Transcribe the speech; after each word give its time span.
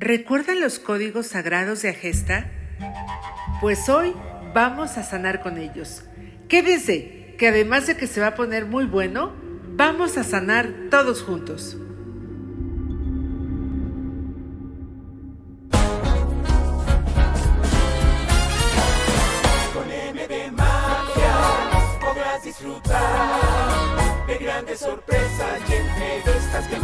¿Recuerdan 0.00 0.60
los 0.62 0.78
códigos 0.78 1.26
sagrados 1.26 1.82
de 1.82 1.90
Agesta? 1.90 2.50
Pues 3.60 3.90
hoy 3.90 4.14
vamos 4.54 4.96
a 4.96 5.02
sanar 5.02 5.42
con 5.42 5.58
ellos. 5.58 6.04
Quédense, 6.48 7.34
que 7.38 7.48
además 7.48 7.86
de 7.86 7.98
que 7.98 8.06
se 8.06 8.18
va 8.18 8.28
a 8.28 8.34
poner 8.34 8.64
muy 8.64 8.86
bueno, 8.86 9.34
vamos 9.76 10.16
a 10.16 10.24
sanar 10.24 10.72
todos 10.90 11.22
juntos. 11.22 11.76
Con 19.74 19.92
M 19.92 20.26
de 20.26 20.52
podrás 22.00 22.42
disfrutar 22.42 24.26
de 24.26 24.38
grandes 24.38 24.80
sorpresas 24.80 25.60
y 25.68 25.72
entrevistas 25.74 26.68
que. 26.68 26.80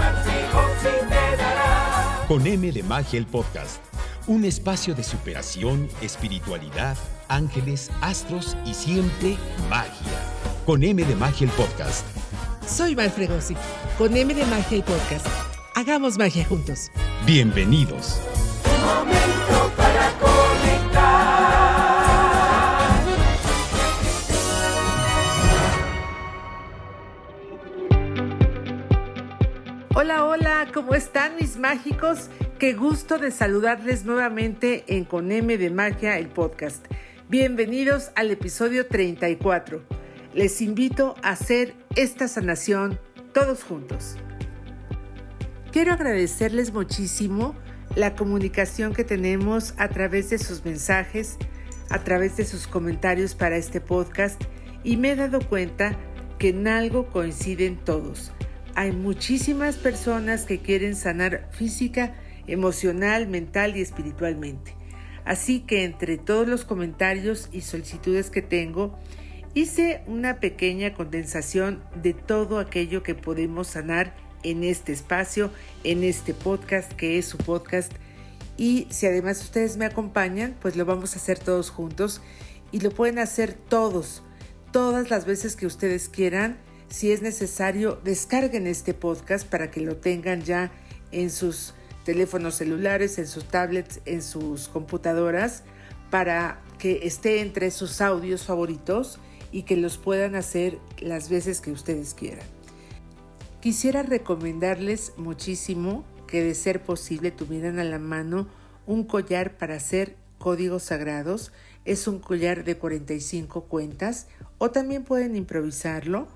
Con 2.29 2.45
M 2.45 2.73
de 2.73 2.83
Magia 2.83 3.21
el 3.21 3.27
podcast. 3.27 3.81
Un 4.27 4.45
espacio 4.45 4.97
de 4.97 5.05
superación, 5.05 5.89
espiritualidad, 6.03 6.97
ángeles, 7.29 7.89
astros 8.01 8.57
y 8.67 8.75
siempre 8.75 9.37
magia. 9.71 10.19
Con 10.67 10.83
M 10.83 11.05
de 11.05 11.15
Magia 11.15 11.47
el 11.47 11.53
podcast. 11.53 12.05
Soy 12.67 12.97
Val 12.97 13.13
Fregosi, 13.13 13.55
con 13.97 14.17
M 14.17 14.35
de 14.35 14.45
Magia 14.47 14.79
y 14.79 14.83
Podcast. 14.83 15.25
Hagamos 15.77 16.19
magia 16.19 16.45
juntos. 16.45 16.91
Bienvenidos. 17.25 18.21
Momento 18.85 19.36
Hola, 29.99 30.27
hola, 30.27 30.69
¿cómo 30.75 30.95
están 30.95 31.37
mis 31.37 31.57
mágicos? 31.57 32.29
Qué 32.59 32.75
gusto 32.75 33.17
de 33.17 33.31
saludarles 33.31 34.05
nuevamente 34.05 34.85
en 34.89 35.07
Con 35.07 35.33
M 35.33 35.57
de 35.57 35.71
Magia, 35.71 36.19
el 36.19 36.29
podcast. 36.29 36.85
Bienvenidos 37.31 38.11
al 38.15 38.31
episodio 38.31 38.87
34. 38.89 39.83
Les 40.35 40.61
invito 40.61 41.15
a 41.23 41.31
hacer 41.31 41.75
esta 41.95 42.29
sanación 42.29 43.01
todos 43.33 43.65
juntos. 43.65 44.17
Quiero 45.73 45.95
agradecerles 45.95 46.75
muchísimo 46.75 47.55
la 47.95 48.17
comunicación 48.17 48.93
que 48.93 49.03
tenemos 49.03 49.73
a 49.79 49.89
través 49.89 50.29
de 50.29 50.37
sus 50.37 50.63
mensajes, 50.63 51.39
a 51.89 52.01
través 52.05 52.37
de 52.37 52.45
sus 52.45 52.67
comentarios 52.67 53.35
para 53.35 53.57
este 53.57 53.81
podcast 53.81 54.45
y 54.85 54.99
me 54.99 55.13
he 55.13 55.17
dado 55.17 55.41
cuenta 55.41 55.97
que 56.39 56.51
en 56.51 56.69
algo 56.69 57.07
coinciden 57.07 57.79
todos. 57.83 58.35
Hay 58.77 58.93
muchísimas 58.93 59.77
personas 59.77 60.45
que 60.45 60.59
quieren 60.59 60.97
sanar 60.97 61.49
física, 61.51 62.15
emocional, 62.47 63.27
mental 63.27 63.75
y 63.75 63.81
espiritualmente. 63.81 64.75
Así 65.25 65.61
que 65.61 65.85
entre 65.85 66.19
todos 66.19 66.47
los 66.47 66.67
comentarios 66.67 67.49
y 67.53 67.63
solicitudes 67.63 68.29
que 68.29 68.43
tengo, 68.43 68.99
hice 69.55 70.03
una 70.07 70.41
pequeña 70.41 70.93
condensación 70.93 71.83
de 72.03 72.13
todo 72.13 72.59
aquello 72.59 73.03
que 73.03 73.15
podemos 73.15 73.69
sanar 73.69 74.15
en 74.43 74.63
este 74.63 74.93
espacio, 74.93 75.51
en 75.83 76.05
este 76.05 76.35
podcast 76.35 76.93
que 76.93 77.17
es 77.17 77.25
su 77.25 77.39
podcast. 77.39 77.91
Y 78.59 78.89
si 78.91 79.07
además 79.07 79.43
ustedes 79.43 79.79
me 79.79 79.87
acompañan, 79.87 80.55
pues 80.61 80.77
lo 80.77 80.85
vamos 80.85 81.15
a 81.15 81.19
hacer 81.19 81.39
todos 81.39 81.71
juntos 81.71 82.21
y 82.73 82.81
lo 82.81 82.91
pueden 82.91 83.21
hacer 83.21 83.55
todos, 83.55 84.23
todas 84.71 85.09
las 85.09 85.25
veces 85.25 85.57
que 85.57 85.65
ustedes 85.65 86.11
quieran. 86.11 86.59
Si 86.89 87.13
es 87.13 87.21
necesario, 87.23 87.99
descarguen 88.05 88.67
este 88.67 88.95
podcast 88.95 89.47
para 89.47 89.71
que 89.71 89.81
lo 89.81 89.97
tengan 89.97 90.43
ya 90.43 90.71
en 91.13 91.31
sus 91.31 91.75
teléfonos 92.05 92.55
celulares, 92.55 93.19
en 93.19 93.27
sus 93.27 93.45
tablets, 93.47 94.01
en 94.05 94.23
sus 94.23 94.69
computadoras, 94.69 95.65
para 96.11 96.63
que 96.79 97.01
esté 97.07 97.41
entre 97.41 97.71
sus 97.71 98.01
audios 98.01 98.45
favoritos 98.45 99.19
y 99.51 99.63
que 99.63 99.77
los 99.77 99.99
puedan 99.99 100.37
hacer 100.37 100.79
las 101.01 101.29
veces 101.29 101.61
que 101.61 101.73
ustedes 101.73 102.15
quieran. 102.15 102.47
Quisiera 103.61 104.03
recomendarles 104.03 105.13
muchísimo 105.17 106.05
que 106.29 106.43
de 106.43 106.55
ser 106.55 106.83
posible 106.83 107.31
tuvieran 107.31 107.79
a 107.79 107.85
la 107.85 107.99
mano 107.99 108.47
un 108.87 109.05
collar 109.05 109.57
para 109.57 109.75
hacer 109.75 110.15
códigos 110.39 110.85
sagrados. 110.85 111.53
Es 111.85 112.07
un 112.07 112.21
collar 112.21 112.65
de 112.65 112.77
45 112.77 113.65
cuentas 113.65 114.29
o 114.59 114.71
también 114.71 115.05
pueden 115.05 115.35
improvisarlo 115.35 116.29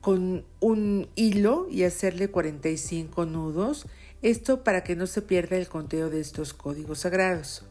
con 0.00 0.44
un 0.60 1.08
hilo 1.14 1.66
y 1.70 1.84
hacerle 1.84 2.28
45 2.28 3.26
nudos. 3.26 3.86
Esto 4.22 4.64
para 4.64 4.82
que 4.84 4.96
no 4.96 5.06
se 5.06 5.22
pierda 5.22 5.56
el 5.56 5.68
conteo 5.68 6.10
de 6.10 6.20
estos 6.20 6.54
códigos 6.54 7.00
sagrados. 7.00 7.64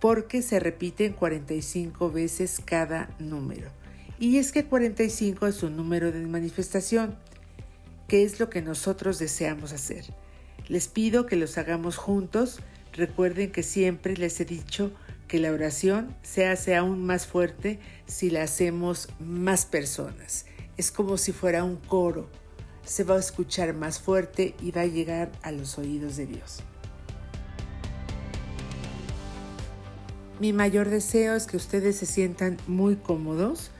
Porque 0.00 0.42
se 0.42 0.60
repiten 0.60 1.12
45 1.12 2.10
veces 2.10 2.60
cada 2.64 3.14
número. 3.18 3.70
Y 4.18 4.38
es 4.38 4.52
que 4.52 4.64
45 4.64 5.46
es 5.46 5.62
un 5.62 5.76
número 5.76 6.12
de 6.12 6.20
manifestación, 6.26 7.16
que 8.06 8.22
es 8.22 8.38
lo 8.38 8.48
que 8.48 8.62
nosotros 8.62 9.18
deseamos 9.18 9.72
hacer. 9.72 10.04
Les 10.68 10.88
pido 10.88 11.26
que 11.26 11.36
los 11.36 11.58
hagamos 11.58 11.96
juntos. 11.96 12.60
Recuerden 12.92 13.50
que 13.50 13.62
siempre 13.62 14.16
les 14.16 14.40
he 14.40 14.44
dicho 14.44 14.92
que 15.34 15.40
la 15.40 15.50
oración 15.50 16.14
se 16.22 16.46
hace 16.46 16.76
aún 16.76 17.04
más 17.04 17.26
fuerte 17.26 17.80
si 18.06 18.30
la 18.30 18.44
hacemos 18.44 19.08
más 19.18 19.66
personas. 19.66 20.46
Es 20.76 20.92
como 20.92 21.16
si 21.16 21.32
fuera 21.32 21.64
un 21.64 21.74
coro. 21.74 22.30
Se 22.84 23.02
va 23.02 23.16
a 23.16 23.18
escuchar 23.18 23.74
más 23.74 23.98
fuerte 23.98 24.54
y 24.62 24.70
va 24.70 24.82
a 24.82 24.86
llegar 24.86 25.32
a 25.42 25.50
los 25.50 25.76
oídos 25.76 26.16
de 26.16 26.26
Dios. 26.26 26.60
Mi 30.38 30.52
mayor 30.52 30.88
deseo 30.88 31.34
es 31.34 31.48
que 31.48 31.56
ustedes 31.56 31.96
se 31.96 32.06
sientan 32.06 32.56
muy 32.68 32.94
cómodos 32.94 33.72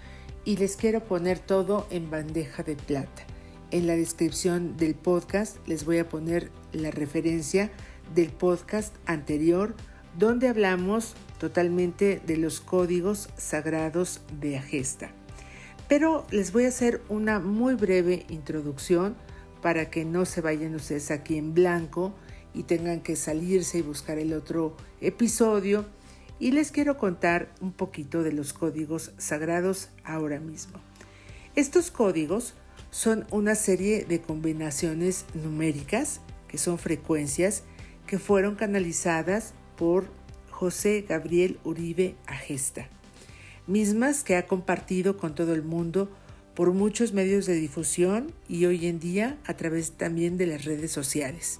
y 0.44 0.56
les 0.56 0.74
quiero 0.74 1.04
poner 1.04 1.38
todo 1.38 1.86
en 1.90 2.10
bandeja 2.10 2.64
de 2.64 2.74
plata. 2.74 3.22
En 3.70 3.86
la 3.86 3.94
descripción 3.94 4.76
del 4.76 4.96
podcast 4.96 5.58
les 5.68 5.84
voy 5.84 5.98
a 5.98 6.08
poner 6.08 6.50
la 6.72 6.90
referencia 6.90 7.70
del 8.12 8.32
podcast 8.32 8.92
anterior 9.06 9.76
donde 10.18 10.48
hablamos 10.48 11.14
totalmente 11.44 12.22
de 12.26 12.38
los 12.38 12.62
códigos 12.62 13.28
sagrados 13.36 14.22
de 14.40 14.56
Agesta. 14.56 15.10
Pero 15.88 16.26
les 16.30 16.52
voy 16.52 16.64
a 16.64 16.68
hacer 16.68 17.02
una 17.10 17.38
muy 17.38 17.74
breve 17.74 18.24
introducción 18.30 19.14
para 19.60 19.90
que 19.90 20.06
no 20.06 20.24
se 20.24 20.40
vayan 20.40 20.74
ustedes 20.74 21.10
aquí 21.10 21.36
en 21.36 21.52
blanco 21.52 22.14
y 22.54 22.62
tengan 22.62 23.02
que 23.02 23.14
salirse 23.14 23.76
y 23.76 23.82
buscar 23.82 24.18
el 24.18 24.32
otro 24.32 24.74
episodio. 25.02 25.84
Y 26.38 26.52
les 26.52 26.70
quiero 26.70 26.96
contar 26.96 27.52
un 27.60 27.72
poquito 27.72 28.22
de 28.22 28.32
los 28.32 28.54
códigos 28.54 29.12
sagrados 29.18 29.90
ahora 30.02 30.40
mismo. 30.40 30.80
Estos 31.56 31.90
códigos 31.90 32.54
son 32.90 33.26
una 33.30 33.54
serie 33.54 34.06
de 34.06 34.22
combinaciones 34.22 35.26
numéricas, 35.34 36.22
que 36.48 36.56
son 36.56 36.78
frecuencias, 36.78 37.64
que 38.06 38.18
fueron 38.18 38.54
canalizadas 38.54 39.52
por 39.76 40.08
José 40.54 41.04
Gabriel 41.08 41.58
Uribe 41.64 42.14
Agesta, 42.26 42.88
mismas 43.66 44.22
que 44.22 44.36
ha 44.36 44.46
compartido 44.46 45.16
con 45.16 45.34
todo 45.34 45.52
el 45.52 45.62
mundo 45.62 46.08
por 46.54 46.72
muchos 46.72 47.12
medios 47.12 47.46
de 47.46 47.54
difusión 47.54 48.32
y 48.48 48.66
hoy 48.66 48.86
en 48.86 49.00
día 49.00 49.36
a 49.46 49.54
través 49.54 49.90
también 49.90 50.38
de 50.38 50.46
las 50.46 50.64
redes 50.64 50.92
sociales. 50.92 51.58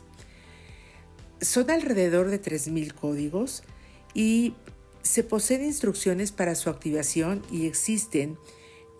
Son 1.41 1.72
alrededor 1.72 2.28
de 2.28 2.41
3.000 2.41 2.94
códigos 2.94 3.65
y 4.15 4.55
se 5.03 5.25
poseen 5.25 5.65
instrucciones 5.65 6.31
para 6.31 6.55
su 6.55 6.71
activación 6.71 7.43
y 7.50 7.66
existen 7.66 8.38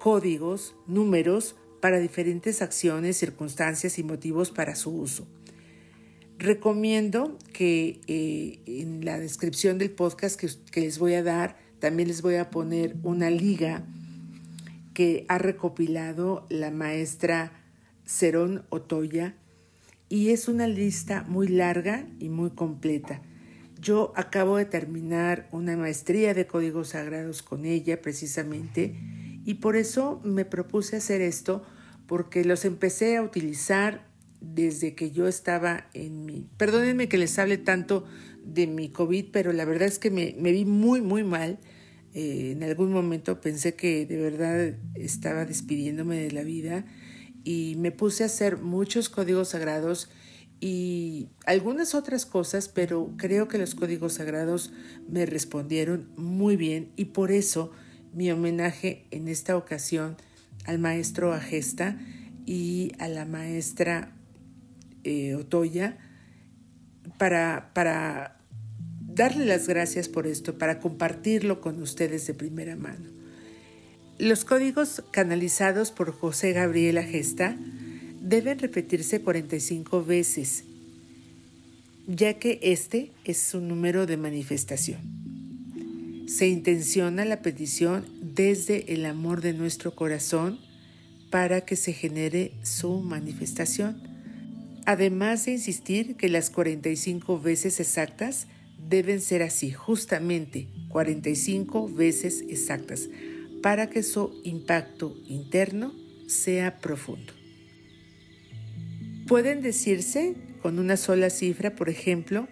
códigos, 0.01 0.75
números 0.89 1.55
para 1.81 2.01
diferentes 2.01 2.63
acciones, 2.63 3.17
circunstancias 3.17 4.01
y 4.01 4.03
motivos 4.03 4.51
para 4.51 4.75
su 4.75 4.91
uso. 4.91 5.25
Recomiendo 6.39 7.39
que 7.53 8.01
eh, 8.09 8.61
en 8.67 9.05
la 9.05 9.19
descripción 9.19 9.79
del 9.79 9.91
podcast 9.91 10.39
que, 10.39 10.81
les 10.81 10.99
voy 10.99 11.15
a 11.15 11.23
dar, 11.23 11.57
también 11.79 12.09
les 12.09 12.23
voy 12.23 12.35
a 12.37 12.51
poner 12.51 12.97
una 13.03 13.31
liga 13.31 13.85
que 14.95 15.25
ha 15.29 15.39
recopilado 15.39 16.47
la 16.51 16.71
maestra 16.71 17.53
Cerón 18.05 18.65
Otoya 18.71 19.35
y 20.09 20.31
es 20.31 20.49
una 20.49 20.67
lista 20.67 21.25
muy 21.29 21.49
larga 21.49 22.07
y 22.19 22.29
muy 22.29 22.51
completa. 22.51 23.23
Yo 23.81 24.13
acabo 24.17 24.57
de 24.57 24.65
terminar 24.65 25.49
una 25.53 25.77
maestría 25.77 26.35
de 26.35 26.47
códigos 26.47 26.91
sagrados 26.91 27.43
con 27.43 27.65
ella 27.65 28.01
precisamente 28.03 28.95
y 29.45 29.55
por 29.55 29.77
eso 29.77 30.21
me 30.25 30.45
propuse 30.45 30.97
hacer 30.97 31.21
esto 31.21 31.65
porque 32.07 32.45
los 32.45 32.65
empecé 32.65 33.17
a 33.17 33.23
utilizar 33.23 34.14
desde 34.53 34.95
que 34.95 35.11
yo 35.11 35.27
estaba 35.29 35.89
en 35.95 36.25
mi... 36.25 36.47
Perdónenme 36.57 37.09
que 37.09 37.19
les 37.19 37.39
hable 37.39 37.59
tanto 37.59 38.05
de 38.45 38.67
mi 38.67 38.89
COVID, 38.89 39.27
pero 39.33 39.53
la 39.53 39.65
verdad 39.65 39.89
es 39.89 39.99
que 39.99 40.11
me, 40.11 40.33
vi 40.33 40.65
muy, 40.65 41.01
muy 41.01 41.25
mal. 41.25 41.59
Eh, 42.13 42.53
en 42.53 42.63
algún 42.63 42.93
momento 42.93 43.41
pensé 43.41 43.75
que 43.75 44.07
de 44.07 44.17
verdad 44.17 44.77
estaba 44.95 45.45
despidiéndome 45.45 46.19
de 46.19 46.31
la 46.31 46.43
vida 46.43 46.85
y 47.43 47.77
me 47.79 47.91
puse 47.91 48.23
a 48.23 48.27
hacer 48.27 48.59
muchos 48.59 49.09
códigos 49.09 49.49
sagrados 49.49 50.11
y 50.61 51.29
algunas 51.45 51.95
otras 51.95 52.25
cosas, 52.25 52.69
pero 52.69 53.13
creo 53.17 53.49
que 53.49 53.59
los 53.59 53.75
códigos 53.75 54.15
sagrados 54.15 54.73
me 55.09 55.27
respondieron 55.27 56.09
muy 56.17 56.57
bien 56.57 56.93
y 56.97 57.07
por 57.07 57.33
eso 57.33 57.73
mi 58.15 58.31
homenaje 58.31 59.07
en 59.11 59.29
esta 59.29 59.57
ocasión 59.57 60.17
al 60.65 60.79
maestro 60.79 61.33
Agesta 61.33 61.99
y 62.47 62.93
a 62.99 63.09
la 63.09 63.25
maestra 63.27 64.14
eh, 65.05 65.35
Otoya 65.35 65.97
para, 67.19 67.71
para 67.75 68.41
darle 69.07 69.47
las 69.47 69.69
gracias 69.69 70.09
por 70.09 70.27
esto, 70.27 70.59
para 70.59 70.81
compartirlo 70.81 71.61
con 71.61 71.81
ustedes 71.81 72.27
de 72.27 72.35
primera 72.35 72.77
mano. 72.77 73.11
Los 74.19 74.45
códigos 74.45 75.03
canalizados 75.11 75.91
por 75.91 76.13
José 76.13 76.53
Gabriel 76.53 76.99
Agesta 76.99 77.57
deben 78.21 78.59
repetirse 78.59 79.21
45 79.21 80.05
veces, 80.05 80.65
ya 82.07 82.35
que 82.35 82.59
este 82.63 83.13
es 83.25 83.39
su 83.39 83.61
número 83.61 84.07
de 84.07 84.17
manifestación. 84.17 85.01
Se 86.27 86.49
intenciona 86.49 87.25
la 87.25 87.43
petición 87.43 88.07
desde 88.23 88.95
el 88.95 89.05
amor 89.05 89.41
de 89.41 89.53
nuestro 89.53 89.95
corazón 89.95 90.59
para 91.31 91.63
que 91.63 91.77
se 91.77 91.93
genere 91.93 92.53
su 92.63 93.01
manifestación. 93.01 94.01
Además 94.87 95.47
de 95.47 95.53
insistir 95.53 96.17
que 96.17 96.29
las 96.29 96.51
45 96.51 97.41
veces 97.41 97.81
exactas 97.81 98.49
deben 98.89 99.23
ser 99.23 99.43
así, 99.43 99.73
justamente 99.73 100.69
45 100.89 101.89
veces 101.89 102.45
exactas, 102.49 103.09
para 103.63 103.89
que 103.89 104.03
su 104.03 104.43
impacto 104.45 105.17
interno 105.27 105.95
sea 106.29 106.81
profundo. 106.81 107.33
Pueden 109.27 109.63
decirse 109.63 110.35
con 110.61 110.79
una 110.79 110.99
sola 110.99 111.31
cifra, 111.31 111.75
por 111.75 111.89
ejemplo, 111.89 112.47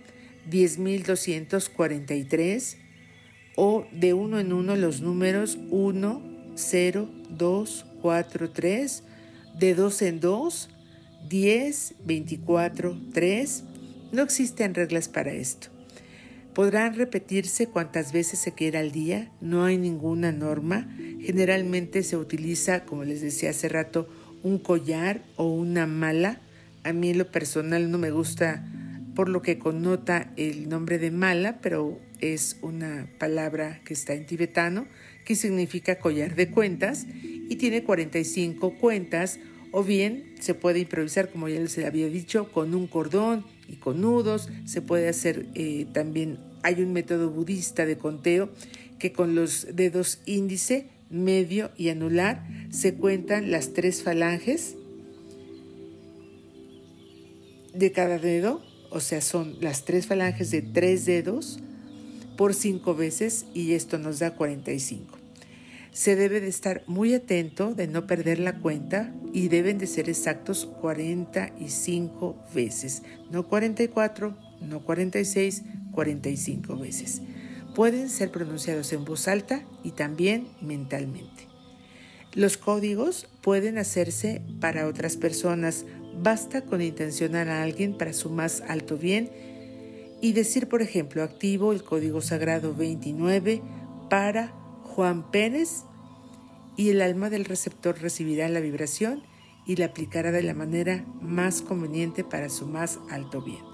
10.243 0.51 2.77
o 3.57 3.87
de 3.93 4.15
uno 4.15 4.41
en 4.41 4.55
uno 4.55 4.75
los 4.77 5.03
números 5.03 5.59
1, 5.71 6.53
0, 6.55 7.11
2, 7.29 7.87
4, 8.01 8.51
3, 8.51 9.03
de 9.59 9.75
dos 9.75 10.01
en 10.03 10.21
dos, 10.21 10.71
10, 11.29 11.95
24, 12.05 12.99
3. 13.13 13.65
No 14.13 14.23
existen 14.23 14.75
reglas 14.75 15.09
para 15.09 15.33
esto. 15.33 15.69
Podrán 16.55 16.95
repetirse 16.95 17.67
cuantas 17.67 18.13
veces 18.13 18.39
se 18.39 18.53
quiera 18.53 18.81
al 18.81 18.93
día, 18.93 19.33
no 19.41 19.65
hay 19.65 19.79
ninguna 19.79 20.33
norma. 20.33 20.95
Generalmente 21.21 22.03
se 22.03 22.19
utiliza, 22.19 22.85
como 22.85 23.05
les 23.05 23.23
decía 23.23 23.51
hace 23.51 23.71
rato, 23.71 24.07
un 24.43 24.59
collar 24.59 25.23
o 25.37 25.47
una 25.47 25.87
mala. 25.87 26.41
A 26.85 26.93
mí 26.93 27.11
en 27.11 27.19
lo 27.19 27.31
personal 27.31 27.91
no 27.91 27.97
me 27.97 28.11
gusta 28.11 28.67
por 29.15 29.29
lo 29.29 29.41
que 29.41 29.59
connota 29.59 30.33
el 30.37 30.69
nombre 30.69 30.99
de 30.99 31.11
mala, 31.11 31.61
pero 31.61 31.99
es 32.21 32.59
una 32.63 33.09
palabra 33.19 33.81
que 33.85 33.95
está 33.95 34.15
en 34.15 34.27
tibetano, 34.27 34.87
que 35.25 35.37
significa 35.37 35.99
collar 35.99 36.35
de 36.35 36.51
cuentas 36.51 37.07
y 37.23 37.57
tiene 37.57 37.83
45 37.83 38.79
cuentas 38.79 39.39
o 39.73 39.83
bien 39.83 40.35
se 40.39 40.55
puede 40.55 40.81
improvisar, 40.81 41.31
como 41.31 41.49
ya 41.49 41.59
les 41.59 41.77
había 41.79 42.09
dicho, 42.09 42.53
con 42.53 42.75
un 42.75 42.87
cordón 42.87 43.45
y 43.69 43.77
con 43.77 44.01
nudos. 44.01 44.49
Se 44.67 44.83
puede 44.83 45.09
hacer 45.09 45.47
eh, 45.55 45.87
también, 45.93 46.39
hay 46.63 46.83
un 46.83 46.93
método 46.93 47.31
budista 47.31 47.87
de 47.87 47.99
conteo 47.99 48.51
que 48.99 49.13
con 49.13 49.35
los 49.35 49.67
dedos 49.75 50.21
índice, 50.27 50.87
medio 51.11 51.71
y 51.77 51.89
anular 51.89 52.47
se 52.71 52.95
cuentan 52.95 53.51
las 53.51 53.73
tres 53.73 54.03
falanges 54.03 54.77
de 57.75 57.93
cada 57.93 58.19
dedo, 58.19 58.63
o 58.91 59.01
sea, 59.01 59.21
son 59.21 59.57
las 59.61 59.85
tres 59.85 60.07
falanges 60.07 60.51
de 60.51 60.63
tres 60.63 61.05
dedos 61.07 61.59
por 62.37 62.55
cinco 62.55 62.95
veces 62.95 63.47
y 63.55 63.73
esto 63.73 63.99
nos 63.99 64.19
da 64.19 64.35
45. 64.35 65.22
Se 65.93 66.17
debe 66.17 66.41
de 66.41 66.49
estar 66.49 66.83
muy 66.87 67.13
atento 67.13 67.75
de 67.75 67.87
no 67.87 68.07
perder 68.07 68.39
la 68.39 68.59
cuenta 68.61 69.15
y 69.35 69.49
deben 69.49 69.77
de 69.77 69.87
ser 69.87 70.09
exactos 70.09 70.65
45 70.81 72.37
veces, 72.55 73.03
no 73.31 73.47
44, 73.47 74.35
no 74.63 74.83
46, 74.83 75.63
45 75.93 76.79
veces. 76.79 77.21
Pueden 77.75 78.09
ser 78.09 78.31
pronunciados 78.31 78.93
en 78.95 79.05
voz 79.05 79.29
alta 79.29 79.65
y 79.83 79.91
también 79.91 80.49
mentalmente. 80.63 81.47
Los 82.35 82.57
códigos 82.57 83.29
pueden 83.43 83.77
hacerse 83.77 84.41
para 84.61 84.87
otras 84.87 85.19
personas. 85.19 85.85
Basta 86.23 86.63
con 86.63 86.81
intencionar 86.81 87.51
a 87.51 87.63
alguien 87.63 87.99
para 87.99 88.15
su 88.15 88.31
más 88.31 88.63
alto 88.67 88.97
bien 88.97 89.31
y 90.23 90.33
decir, 90.33 90.69
por 90.69 90.81
ejemplo, 90.81 91.23
activo 91.23 91.73
el 91.73 91.83
código 91.83 92.23
sagrado 92.23 92.75
29 92.75 93.61
para 94.09 94.62
Juan 94.95 95.23
Pérez 95.31 95.85
y 96.77 96.91
el 96.91 97.01
alma 97.01 97.31
del 97.31 97.47
receptor 97.47 97.99
recibirá 97.99 98.49
la 98.51 98.61
vibración 98.61 99.23
y 99.65 99.77
la 99.77 99.87
aplicará 99.87 100.33
de 100.33 100.43
la 100.43 100.53
manera 100.53 101.07
más 101.23 101.63
conveniente 101.63 102.25
para 102.25 102.51
su 102.51 102.67
más 102.67 102.99
alto 103.11 103.41
bien. 103.41 103.65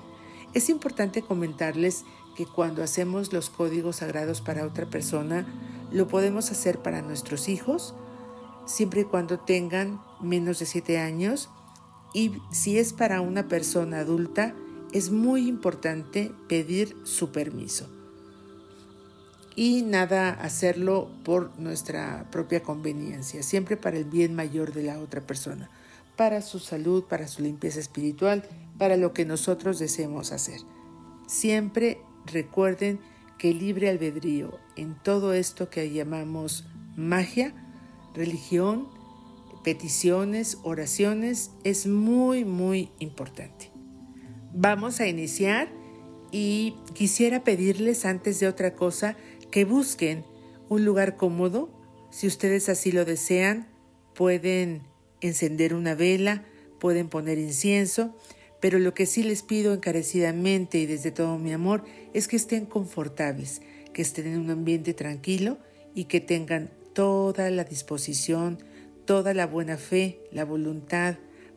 Es 0.54 0.68
importante 0.68 1.22
comentarles 1.22 2.04
que 2.36 2.46
cuando 2.46 2.84
hacemos 2.84 3.32
los 3.32 3.50
códigos 3.50 3.96
sagrados 3.96 4.40
para 4.40 4.64
otra 4.64 4.86
persona, 4.86 5.44
lo 5.90 6.06
podemos 6.06 6.52
hacer 6.52 6.78
para 6.82 7.02
nuestros 7.02 7.48
hijos, 7.48 7.96
siempre 8.66 9.00
y 9.00 9.04
cuando 9.04 9.40
tengan 9.40 10.00
menos 10.20 10.60
de 10.60 10.66
7 10.66 10.98
años, 10.98 11.50
y 12.14 12.32
si 12.52 12.78
es 12.78 12.92
para 12.92 13.20
una 13.22 13.48
persona 13.48 14.00
adulta, 14.00 14.54
es 14.92 15.10
muy 15.10 15.48
importante 15.48 16.32
pedir 16.48 16.96
su 17.02 17.32
permiso 17.32 17.97
y 19.58 19.82
nada 19.82 20.30
hacerlo 20.30 21.10
por 21.24 21.58
nuestra 21.58 22.28
propia 22.30 22.62
conveniencia, 22.62 23.42
siempre 23.42 23.76
para 23.76 23.96
el 23.96 24.04
bien 24.04 24.36
mayor 24.36 24.72
de 24.72 24.84
la 24.84 25.00
otra 25.00 25.26
persona, 25.26 25.68
para 26.14 26.42
su 26.42 26.60
salud, 26.60 27.02
para 27.02 27.26
su 27.26 27.42
limpieza 27.42 27.80
espiritual, 27.80 28.44
para 28.78 28.96
lo 28.96 29.12
que 29.12 29.24
nosotros 29.24 29.80
deseemos 29.80 30.30
hacer. 30.30 30.60
Siempre 31.26 31.98
recuerden 32.24 33.00
que 33.36 33.52
libre 33.52 33.88
albedrío 33.88 34.60
en 34.76 34.94
todo 34.94 35.32
esto 35.32 35.68
que 35.70 35.90
llamamos 35.90 36.64
magia, 36.94 37.52
religión, 38.14 38.86
peticiones, 39.64 40.58
oraciones, 40.62 41.50
es 41.64 41.88
muy, 41.88 42.44
muy 42.44 42.90
importante. 43.00 43.72
Vamos 44.54 45.00
a 45.00 45.08
iniciar 45.08 45.68
y 46.30 46.76
quisiera 46.94 47.42
pedirles 47.42 48.04
antes 48.04 48.38
de 48.38 48.46
otra 48.46 48.74
cosa 48.74 49.16
que 49.50 49.64
busquen 49.64 50.24
un 50.68 50.84
lugar 50.84 51.16
cómodo. 51.16 51.70
Si 52.10 52.26
ustedes 52.26 52.68
así 52.68 52.92
lo 52.92 53.04
desean, 53.04 53.68
pueden 54.14 54.82
encender 55.20 55.74
una 55.74 55.94
vela, 55.94 56.44
pueden 56.78 57.08
poner 57.08 57.38
incienso, 57.38 58.14
pero 58.60 58.78
lo 58.78 58.94
que 58.94 59.06
sí 59.06 59.22
les 59.22 59.42
pido 59.42 59.74
encarecidamente 59.74 60.78
y 60.78 60.86
desde 60.86 61.10
todo 61.10 61.38
mi 61.38 61.52
amor 61.52 61.84
es 62.12 62.28
que 62.28 62.36
estén 62.36 62.66
confortables, 62.66 63.62
que 63.92 64.02
estén 64.02 64.26
en 64.26 64.38
un 64.38 64.50
ambiente 64.50 64.94
tranquilo 64.94 65.58
y 65.94 66.04
que 66.04 66.20
tengan 66.20 66.70
toda 66.92 67.50
la 67.50 67.64
disposición, 67.64 68.58
toda 69.04 69.34
la 69.34 69.46
buena 69.46 69.76
fe, 69.76 70.20
la 70.32 70.44
voluntad, 70.44 71.16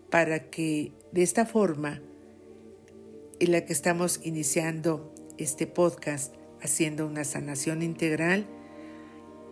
para 0.10 0.50
que 0.50 0.92
de 1.12 1.24
esta 1.24 1.46
forma 1.46 2.02
en 3.40 3.52
la 3.52 3.66
que 3.66 3.74
estamos 3.74 4.20
iniciando 4.24 5.14
este 5.38 5.66
podcast 5.66 6.36
haciendo 6.62 7.06
una 7.08 7.24
sanación 7.24 7.82
integral, 7.82 8.46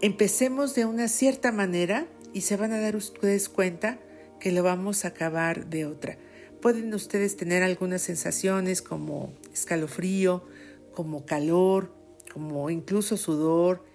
empecemos 0.01 0.75
de 0.75 0.85
una 0.85 1.07
cierta 1.07 1.51
manera 1.51 2.07
y 2.33 2.41
se 2.41 2.57
van 2.57 2.71
a 2.71 2.79
dar 2.79 2.95
ustedes 2.95 3.49
cuenta 3.49 3.99
que 4.39 4.51
lo 4.51 4.63
vamos 4.63 5.05
a 5.05 5.09
acabar 5.09 5.67
de 5.67 5.85
otra. 5.85 6.17
Pueden 6.61 6.93
ustedes 6.93 7.37
tener 7.37 7.63
algunas 7.63 8.01
sensaciones 8.01 8.81
como 8.81 9.33
escalofrío, 9.53 10.45
como 10.93 11.25
calor, 11.25 11.93
como 12.33 12.69
incluso 12.69 13.17
sudor. 13.17 13.85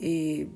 Eh, 0.00 0.48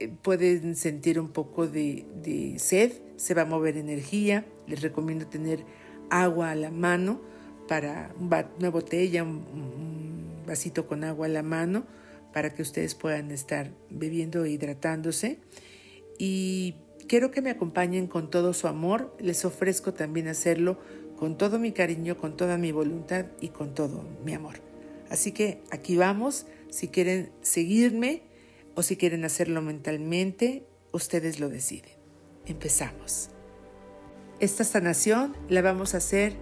eh, 0.00 0.08
pueden 0.22 0.74
sentir 0.76 1.20
un 1.20 1.28
poco 1.28 1.66
de, 1.66 2.56
sed, 2.58 2.92
se 3.16 3.34
va 3.34 3.42
a 3.42 3.46
mover 3.46 3.76
energía. 3.76 4.44
Les 4.66 4.82
recomiendo 4.82 5.26
tener 5.26 5.64
agua 6.10 6.50
a 6.50 6.54
la 6.54 6.70
mano 6.70 7.20
para 7.68 8.12
una 8.18 8.70
botella, 8.70 9.22
un 9.22 10.11
vasito 10.46 10.86
con 10.86 11.04
agua 11.04 11.26
a 11.26 11.30
la 11.30 11.42
mano 11.42 11.86
para 12.32 12.52
que 12.52 12.62
ustedes 12.62 12.94
puedan 12.94 13.30
estar 13.30 13.72
bebiendo 13.90 14.44
e 14.44 14.50
hidratándose. 14.50 15.38
Y 16.18 16.76
quiero 17.08 17.30
que 17.30 17.42
me 17.42 17.50
acompañen 17.50 18.06
con 18.06 18.30
todo 18.30 18.54
su 18.54 18.68
amor. 18.68 19.14
Les 19.20 19.44
ofrezco 19.44 19.92
también 19.94 20.28
hacerlo 20.28 20.78
con 21.16 21.36
todo 21.38 21.58
mi 21.58 21.72
cariño, 21.72 22.16
con 22.16 22.36
toda 22.36 22.58
mi 22.58 22.72
voluntad 22.72 23.26
y 23.40 23.48
con 23.48 23.74
todo 23.74 24.04
mi 24.24 24.32
amor. 24.34 24.56
Así 25.10 25.32
que 25.32 25.60
aquí 25.70 25.96
vamos. 25.96 26.46
Si 26.70 26.88
quieren 26.88 27.30
seguirme 27.42 28.22
o 28.74 28.82
si 28.82 28.96
quieren 28.96 29.24
hacerlo 29.24 29.60
mentalmente, 29.60 30.64
ustedes 30.90 31.38
lo 31.38 31.48
deciden. 31.48 31.92
Empezamos. 32.46 33.28
Esta 34.40 34.64
sanación 34.64 35.36
la 35.48 35.62
vamos 35.62 35.94
a 35.94 35.98
hacer 35.98 36.34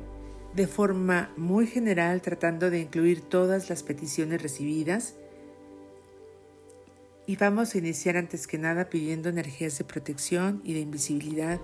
de 0.54 0.66
forma 0.66 1.32
muy 1.36 1.66
general 1.66 2.22
tratando 2.22 2.70
de 2.70 2.80
incluir 2.80 3.20
todas 3.20 3.68
las 3.68 3.82
peticiones 3.82 4.42
recibidas. 4.42 5.14
Y 7.26 7.36
vamos 7.36 7.74
a 7.74 7.78
iniciar 7.78 8.16
antes 8.16 8.46
que 8.46 8.58
nada 8.58 8.90
pidiendo 8.90 9.28
energías 9.28 9.78
de 9.78 9.84
protección 9.84 10.60
y 10.64 10.74
de 10.74 10.80
invisibilidad 10.80 11.60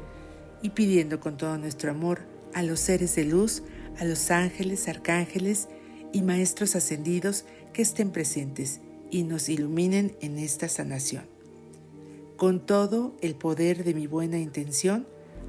y 0.63 0.71
pidiendo 0.71 1.21
con 1.21 1.37
todo 1.37 1.59
nuestro 1.59 1.91
amor 1.91 2.21
a 2.55 2.63
los 2.63 2.81
seres 2.81 3.17
de 3.17 3.25
luz, 3.25 3.63
a 3.99 4.05
los 4.05 4.31
ángeles, 4.31 4.89
arcángeles 4.89 5.69
y 6.13 6.23
maestros 6.23 6.77
ascendidos 6.77 7.45
que 7.73 7.83
estén 7.83 8.11
presentes 8.11 8.81
y 9.11 9.25
nos 9.25 9.49
iluminen 9.49 10.17
en 10.21 10.39
esta 10.39 10.69
sanación. 10.69 11.25
Con 12.37 12.65
todo 12.65 13.17
el 13.21 13.35
poder 13.35 13.85
de 13.85 13.95
mi 13.95 14.07
buena 14.07 14.39
intención, 14.39 15.07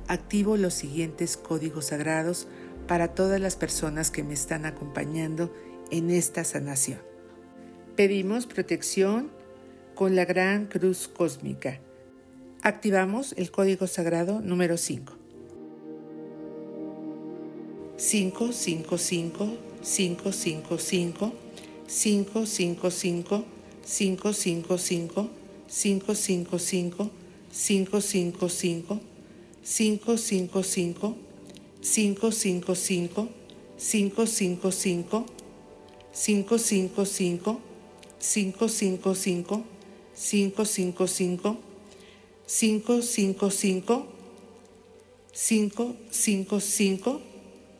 activo 0.07 0.57
los 0.57 0.73
siguientes 0.73 1.37
códigos 1.37 1.87
sagrados 1.87 2.47
para 2.87 3.09
todas 3.09 3.39
las 3.39 3.55
personas 3.55 4.11
que 4.11 4.23
me 4.23 4.33
están 4.33 4.65
acompañando 4.65 5.53
en 5.91 6.09
esta 6.09 6.43
sanación. 6.43 6.99
Pedimos 7.95 8.47
protección 8.47 9.29
con 9.95 10.15
la 10.15 10.25
gran 10.25 10.67
cruz 10.67 11.07
cósmica. 11.07 11.79
Activamos 12.61 13.33
el 13.37 13.51
código 13.51 13.87
sagrado 13.87 14.41
número 14.41 14.77
5. 14.77 15.13
5, 17.97 18.51
5, 18.51 18.97
5, 18.97 19.57
5, 19.81 20.31
5, 29.67 30.17
5, 30.17 30.63
5, 30.67 31.26
555 31.93 33.29
555 33.77 35.25
555 36.11 37.61
555 38.19 39.63
555 40.19 41.57
555 42.45 44.07
555 45.31 47.21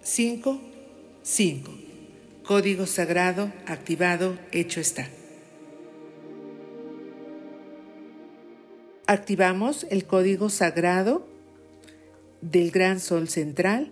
5 0.04 0.62
5 1.24 1.72
Código 2.46 2.86
sagrado 2.86 3.52
activado, 3.66 4.38
hecho 4.54 4.80
está. 4.80 5.10
Activamos 9.06 9.86
el 9.90 10.06
código 10.06 10.50
sagrado 10.50 11.28
del 12.42 12.72
gran 12.72 13.02
sol 13.02 13.28
central 13.28 13.92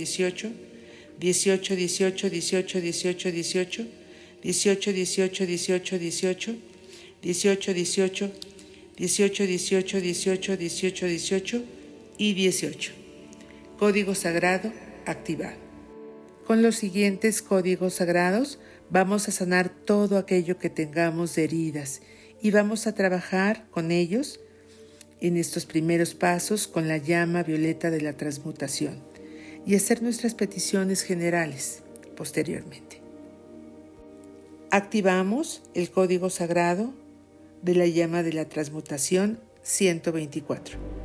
18, 0.08 0.56
18, 1.20 1.76
18, 1.76 1.76
18, 1.76 1.76
18, 1.78 2.30
18, 2.32 2.32
18, 2.32 3.12
18, 4.44 5.48
18, 5.54 5.98
18, 5.98 5.98
18, 6.02 6.62
18, 7.24 7.74
18, 7.74 8.34
18, 8.98 9.48
18, 9.48 10.02
18, 10.02 10.58
18, 10.58 11.08
18 11.08 11.64
y 12.18 12.34
18. 12.34 12.92
Código 13.78 14.16
sagrado 14.16 14.72
activado. 15.06 15.65
Con 16.46 16.62
los 16.62 16.76
siguientes 16.76 17.42
códigos 17.42 17.96
sagrados 17.96 18.60
vamos 18.92 19.28
a 19.28 19.32
sanar 19.32 19.70
todo 19.70 20.20
aquello 20.20 20.60
que 20.60 20.70
tengamos 20.70 21.36
de 21.36 21.46
heridas 21.46 22.02
y 22.40 22.52
vamos 22.52 22.86
a 22.86 22.94
trabajar 22.94 23.66
con 23.72 23.90
ellos 23.90 24.40
en 25.22 25.38
estos 25.38 25.66
primeros 25.66 26.14
pasos 26.14 26.68
con 26.68 26.88
la 26.88 26.98
llama 26.98 27.42
violeta 27.42 27.90
de 27.90 28.02
la 28.02 28.14
transmutación 28.14 29.02
y 29.66 29.74
hacer 29.74 30.04
nuestras 30.04 30.36
peticiones 30.36 31.02
generales 31.02 31.82
posteriormente. 32.16 33.02
Activamos 34.70 35.64
el 35.74 35.90
código 35.90 36.30
sagrado 36.30 36.94
de 37.64 37.74
la 37.74 37.88
llama 37.88 38.22
de 38.22 38.34
la 38.34 38.46
transmutación 38.46 39.40
124. 39.64 41.05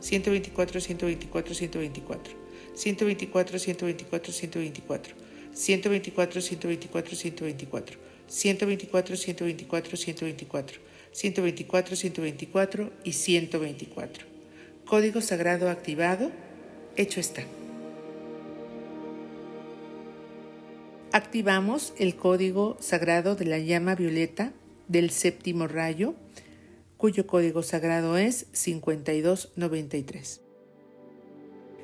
124, 0.00 0.80
124, 0.80 1.54
124, 1.54 2.34
124, 2.74 3.58
124, 3.58 3.58
124, 3.58 5.14
124, 5.52 6.36
124, 6.40 6.40
124, 6.40 7.98
124, 8.26 9.16
124, 9.18 9.96
124, 9.96 10.80
124, 11.12 11.96
124, 11.96 11.96
124 11.96 12.92
y 13.04 13.12
124. 13.12 14.24
Código 14.86 15.20
sagrado 15.20 15.68
activado. 15.70 16.30
Hecho 16.96 17.20
está. 17.20 17.44
Activamos 21.12 21.92
el 21.98 22.14
código 22.14 22.76
sagrado 22.80 23.34
de 23.34 23.44
la 23.44 23.58
llama 23.58 23.96
violeta 23.96 24.52
del 24.86 25.10
séptimo 25.10 25.66
rayo 25.66 26.14
cuyo 27.00 27.26
código 27.26 27.62
sagrado 27.62 28.18
es 28.18 28.44
5293. 28.52 30.42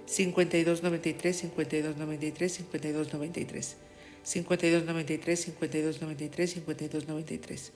5293, 0.04 1.36
5293, 1.38 2.52
5293. 2.52 3.76
5293, 4.22 5.40
5293, 5.40 6.50
5293. 6.52 7.72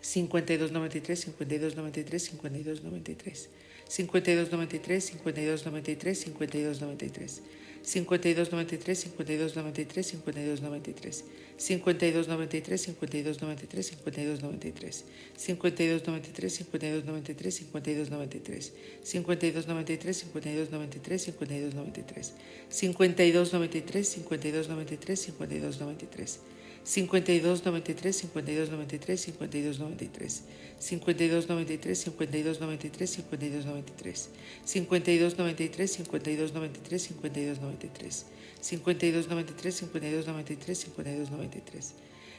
5293, 0.00 1.20
5293, 1.20 2.24
5293. 2.24 3.50
5293, 3.86 5.04
5293, 5.04 6.20
5293. 6.24 6.24
5293, 6.24 7.42
5293, 7.84 9.10
5293. 9.18 11.24
5293, 11.58 12.94
5293, 13.00 13.96
5293. 14.04 15.04
5293, 15.36 16.64
5293, 16.72 17.50
5293. 17.72 18.72
5293, 19.04 20.24
5293, 20.32 21.34
5293. 21.38 22.32
5293, 22.80 24.24
5293, 24.24 25.32
5293. 25.38 26.53
52 26.84 27.64
93 27.64 28.12
52 28.12 28.68
93 28.68 29.16
52 29.16 29.78
93 29.78 30.42
52 30.78 31.46
93 31.48 31.96
52 31.96 32.58
93 32.60 33.06
52 33.06 33.58
93 33.58 34.26
52 34.66 35.34
93 35.34 35.88
52 35.88 36.52
93 36.52 36.98
52 37.00 37.56
93 37.56 38.18
52 38.60 39.26
93 39.28 39.72
52 39.72 40.26
93 40.26 40.30
52 40.36 40.36
93 40.36 41.24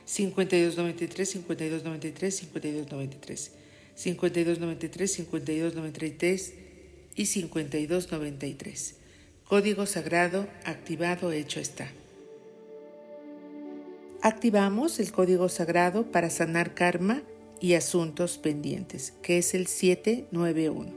52 0.06 0.76
93 0.76 2.32
52 2.32 2.78
93 2.86 2.86
52 2.86 2.86
93 2.92 3.52
52 3.96 4.60
93 4.60 5.08
52 5.08 5.76
93 5.76 6.54
y 7.16 7.26
52 7.26 8.12
93 8.12 8.96
Código 9.46 9.86
sagrado 9.86 10.48
activado 10.66 11.32
hecho 11.32 11.60
está. 11.60 12.05
Activamos 14.26 15.00
el 15.00 15.12
código 15.12 15.50
sagrado 15.50 16.12
para 16.12 16.32
sanar 16.32 16.74
karma 16.74 17.22
y 17.62 17.76
asuntos 17.76 18.40
pendientes, 18.40 19.14
que 19.22 19.38
es 19.38 19.54
el 19.54 19.68
791. 19.68 20.92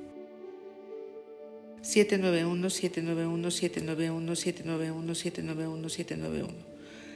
791, 1.82 2.70
791, 2.70 3.50
791, 3.50 4.34
791, 4.34 5.14
791, 5.14 5.88
791. 5.90 6.54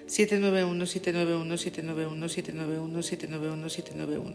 791, 0.07 0.87
791, 0.87 1.57
791, 1.57 2.29
791, 2.29 3.03
791, 3.03 3.71
791. 3.71 4.35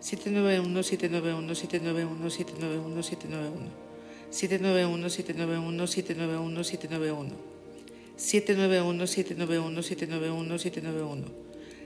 791, 0.00 0.82
791, 0.82 1.54
791, 1.54 2.30
791, 2.30 3.02
791. 3.02 3.70
791, 4.28 5.08
791, 5.08 5.86
791, 5.86 6.64
791. 6.64 7.55
791 8.16 9.06
791 9.06 9.82
791 9.82 10.58
791 10.58 11.24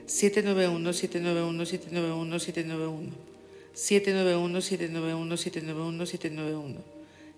791 0.05 0.93
791 0.93 1.65
791 1.65 3.11
791 3.73 3.73
791 3.73 5.37
791 5.37 5.37
791 5.37 6.83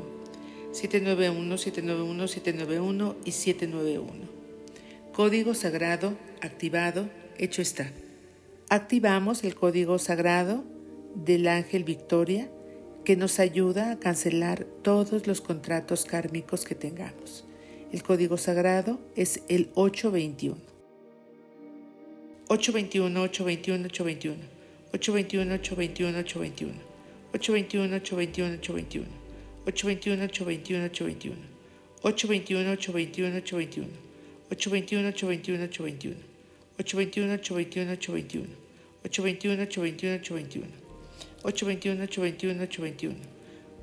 791 0.72 1.58
791 1.58 2.28
791 2.28 3.16
y 3.24 3.32
791 3.32 4.36
Código 5.12 5.54
sagrado 5.54 6.14
activado 6.42 7.08
hecho 7.38 7.62
está. 7.62 7.90
Activamos 8.68 9.44
el 9.44 9.54
código 9.54 9.98
sagrado 9.98 10.64
del 11.24 11.48
ángel 11.48 11.84
Victoria 11.84 12.50
que 13.04 13.16
nos 13.16 13.38
ayuda 13.38 13.92
a 13.92 13.98
cancelar 13.98 14.64
todos 14.82 15.26
los 15.26 15.40
contratos 15.40 16.04
kármicos 16.04 16.64
que 16.64 16.74
tengamos. 16.74 17.44
El 17.92 18.02
código 18.02 18.36
sagrado 18.36 18.98
es 19.14 19.42
el 19.48 19.70
821. 19.74 20.56
821, 22.48 23.22
821, 23.22 23.86
821. 23.86 24.42
821, 24.92 25.54
821, 25.54 26.18
821. 26.18 26.72
821, 27.32 27.96
821, 27.96 28.54
821. 28.56 29.06
821, 29.66 30.26
821, 30.26 30.84
821. 30.86 31.38
821, 32.02 32.72
821, 32.72 33.36
821. 33.36 33.86
821, 34.48 35.08
821, 35.08 35.64
821. 35.64 36.16
821, 36.78 37.34
821, 37.34 37.92
821. 37.92 38.56
821, 39.04 39.62
821, 39.62 40.14
821. 40.14 40.85
821 41.46 42.02
821 42.02 42.60
821 42.60 43.14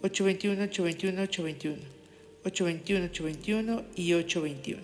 821 0.02 0.63
821 0.63 1.19
821 1.19 1.19
821 1.26 2.00
821 2.45 3.06
821 3.06 3.84
y 3.95 4.13
821 4.13 4.80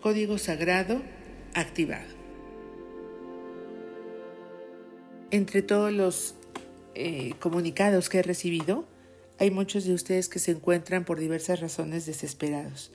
Código 0.00 0.38
sagrado 0.38 1.02
activado 1.54 2.20
Entre 5.30 5.62
todos 5.62 5.92
los 5.92 6.34
eh, 6.96 7.34
comunicados 7.38 8.08
que 8.08 8.18
he 8.18 8.22
recibido, 8.22 8.84
hay 9.40 9.50
muchos 9.50 9.84
de 9.84 9.94
ustedes 9.94 10.28
que 10.28 10.38
se 10.38 10.50
encuentran 10.50 11.06
por 11.06 11.18
diversas 11.18 11.60
razones 11.60 12.04
desesperados 12.04 12.92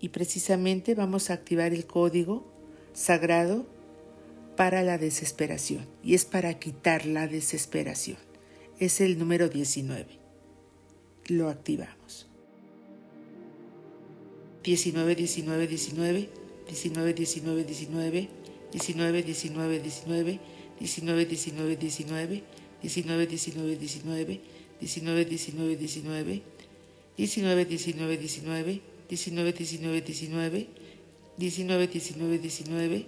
y 0.00 0.10
precisamente 0.10 0.94
vamos 0.94 1.28
a 1.28 1.34
activar 1.34 1.74
el 1.74 1.86
código 1.86 2.46
sagrado 2.92 3.66
para 4.56 4.84
la 4.84 4.96
desesperación 4.96 5.84
y 6.04 6.14
es 6.14 6.24
para 6.24 6.56
quitar 6.60 7.04
la 7.04 7.26
desesperación. 7.26 8.18
Es 8.78 9.00
el 9.00 9.18
número 9.18 9.48
19. 9.48 10.06
Lo 11.26 11.48
activamos. 11.48 12.28
19, 14.62 15.16
19, 15.16 15.66
19, 15.66 16.28
19, 16.68 17.12
19, 17.12 17.64
19, 17.64 17.64
19, 17.64 18.28
19, 18.70 19.22
19, 19.22 19.22
19, 19.22 20.40
19, 20.78 21.76
19, 21.76 21.76
19, 21.76 22.42
19, 22.82 23.26
19, 23.26 23.76
19, 23.76 24.40
19, 24.82 25.24
19, 25.24 25.76
19, 25.76 26.42
19, 27.16 27.64
19, 27.64 28.26
19, 28.26 28.80
19, 29.08 29.52
19, 29.62 29.92
19, 29.92 30.68
19, 31.38 31.88
19, 31.88 31.88
19, 31.88 33.06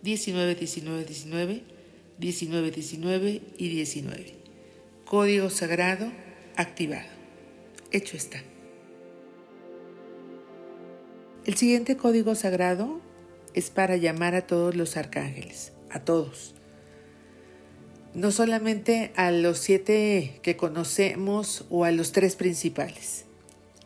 19, 0.01 0.55
19, 0.55 1.05
19, 1.05 1.63
19, 2.17 2.71
19 2.71 3.41
y 3.57 3.69
19. 3.69 4.33
Código 5.05 5.49
sagrado 5.49 6.11
activado. 6.55 7.07
Hecho 7.91 8.17
está. 8.17 8.54
El 11.45 11.55
siguiente 11.57 11.95
código 11.95 12.33
sagrado 12.33 12.99
es 13.53 13.69
para 13.69 13.97
llamar 13.97 14.33
a 14.33 14.47
todos 14.47 14.73
los 14.75 14.97
arcángeles, 14.97 15.73
a 15.91 15.99
todos. 15.99 16.55
No 18.15 18.31
solamente 18.31 19.11
a 19.15 19.29
los 19.29 19.59
siete 19.59 20.39
que 20.41 20.57
conocemos 20.57 21.65
o 21.69 21.83
a 21.83 21.91
los 21.91 22.13
tres 22.13 22.35
principales, 22.35 23.25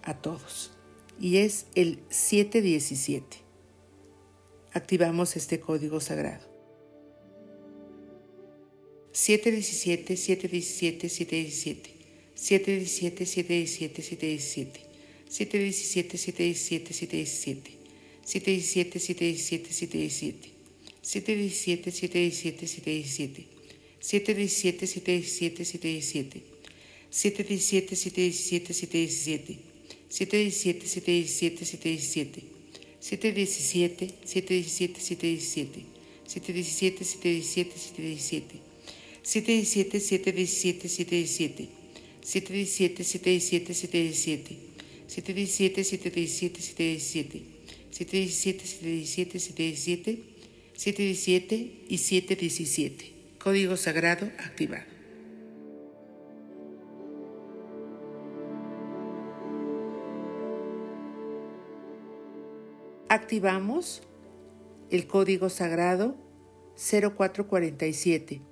a 0.04 0.14
todos. 0.14 0.72
Y 1.20 1.40
es 1.40 1.66
el 1.76 2.00
717. 2.08 3.40
Activamos 4.72 5.36
este 5.36 5.60
código 5.60 6.00
sagrado. 6.00 6.48
717, 9.12 10.16
717, 10.16 11.10
717. 11.10 11.90
717, 12.36 13.26
717, 13.26 14.02
717. 14.02 14.89
717, 15.30 16.18
717, 16.18 16.94
717. 16.94 17.62
717, 18.26 19.00
717, 19.00 19.70
717. 19.70 20.50
717, 21.02 21.92
717, 21.92 22.68
717. 22.68 23.46
717, 24.02 24.88
717, 24.88 25.64
717. 25.64 26.42
717, 27.10 27.96
717, 27.96 28.74
717. 28.74 29.60
717, 30.10 30.88
717, 30.88 31.66
717. 31.66 32.44
717, 33.00 34.20
717, 34.26 35.00
717. 35.00 35.84
717, 36.28 37.06
717, 37.06 37.78
717. 37.78 38.62
717, 39.24 40.00
717, 40.00 40.90
717. 40.90 41.70
717, 42.22 43.04
717, 43.04 43.74
717. 43.74 44.69
717, 45.10 45.84
717, 45.84 46.62
717, 46.62 47.60
717, 47.90 49.40
717, 49.40 49.40
717, 49.40 50.24
717 50.76 51.86
y 51.90 51.98
717. 51.98 53.14
Código 53.40 53.76
sagrado 53.76 54.28
activado. 54.38 54.84
Activamos 63.10 64.04
el 64.92 65.08
código 65.08 65.50
sagrado 65.50 66.16
0447 66.78 68.44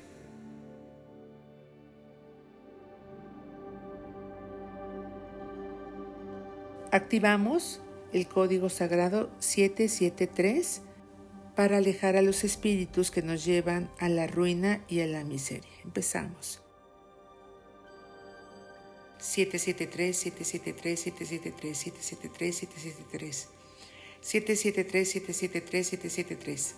Activamos 6.91 7.81
el 8.13 8.27
código 8.27 8.69
sagrado 8.69 9.29
773 9.39 10.81
para 11.55 11.77
alejar 11.77 12.15
a 12.15 12.23
los 12.23 12.43
espíritus 12.43 13.11
que 13.11 13.21
nos 13.21 13.45
llevan 13.45 13.91
a 13.99 14.09
la 14.09 14.25
ruina 14.25 14.83
y 14.87 15.01
a 15.01 15.07
la 15.07 15.23
miseria. 15.23 15.69
Empezamos. 15.83 16.61
773, 19.19 20.17
773, 20.17 20.99
773, 20.99 21.77
773, 21.77 22.55
773. 22.55 23.58
773, 24.21 25.05
773, 25.05 25.63
773. 25.63 26.75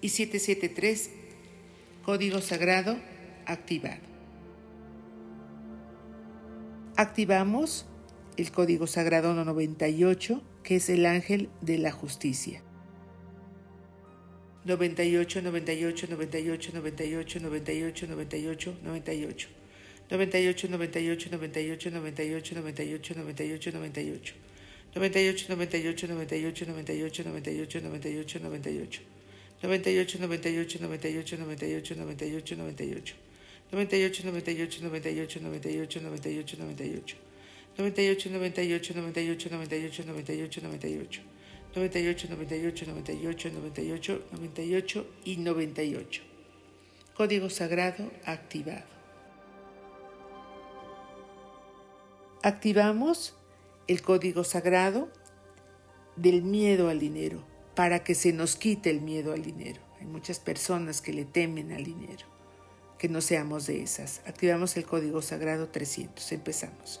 y 0.00 0.08
773 0.08 1.10
Código 2.04 2.40
Sagrado 2.40 2.98
activado. 3.46 4.00
Activamos 6.96 7.86
el 8.36 8.50
Código 8.50 8.88
Sagrado 8.88 9.34
98 9.34 10.42
que 10.62 10.76
es 10.76 10.88
el 10.88 11.06
ángel 11.06 11.48
de 11.60 11.78
la 11.78 11.92
justicia. 11.92 12.62
98, 14.64 15.42
98, 15.42 16.06
98, 16.08 16.70
98, 16.72 17.40
98, 17.40 18.06
98, 18.06 18.76
98. 18.84 19.48
98, 20.08 20.68
98, 20.68 21.30
98, 21.30 21.90
98, 21.90 22.54
98, 22.54 23.14
98, 23.14 23.72
98. 23.72 24.34
98, 24.94 25.48
98, 25.48 26.06
98, 26.06 26.66
98, 26.66 27.24
98, 27.24 27.80
98, 27.80 28.40
98. 28.40 29.00
98, 29.64 30.18
98, 30.18 30.78
98, 30.80 31.38
98, 31.40 31.96
98, 31.96 32.56
98. 32.56 33.14
98, 33.72 34.24
98, 34.24 34.82
98, 34.82 35.40
98, 35.40 36.00
98, 36.02 36.56
98. 36.58 37.31
98, 37.78 38.30
98, 38.30 38.94
98, 38.94 39.50
98, 39.50 39.50
98, 39.50 40.04
98, 40.06 40.60
98. 40.62 41.22
98, 41.74 42.28
98, 42.28 42.86
98, 42.86 43.50
98, 43.50 44.22
98 44.32 45.06
y 45.24 45.36
98. 45.38 46.22
Código 47.14 47.48
sagrado 47.48 48.10
activado. 48.24 48.84
Activamos 52.42 53.34
el 53.86 54.02
código 54.02 54.44
sagrado 54.44 55.08
del 56.16 56.42
miedo 56.42 56.88
al 56.88 56.98
dinero 56.98 57.44
para 57.74 58.04
que 58.04 58.14
se 58.14 58.32
nos 58.32 58.56
quite 58.56 58.90
el 58.90 59.00
miedo 59.00 59.32
al 59.32 59.42
dinero. 59.42 59.80
Hay 60.00 60.06
muchas 60.06 60.40
personas 60.40 61.00
que 61.00 61.12
le 61.12 61.24
temen 61.24 61.72
al 61.72 61.84
dinero. 61.84 62.26
Que 62.98 63.08
no 63.08 63.20
seamos 63.20 63.66
de 63.66 63.82
esas. 63.82 64.20
Activamos 64.26 64.76
el 64.76 64.84
código 64.84 65.22
sagrado 65.22 65.68
300. 65.68 66.32
Empezamos. 66.32 67.00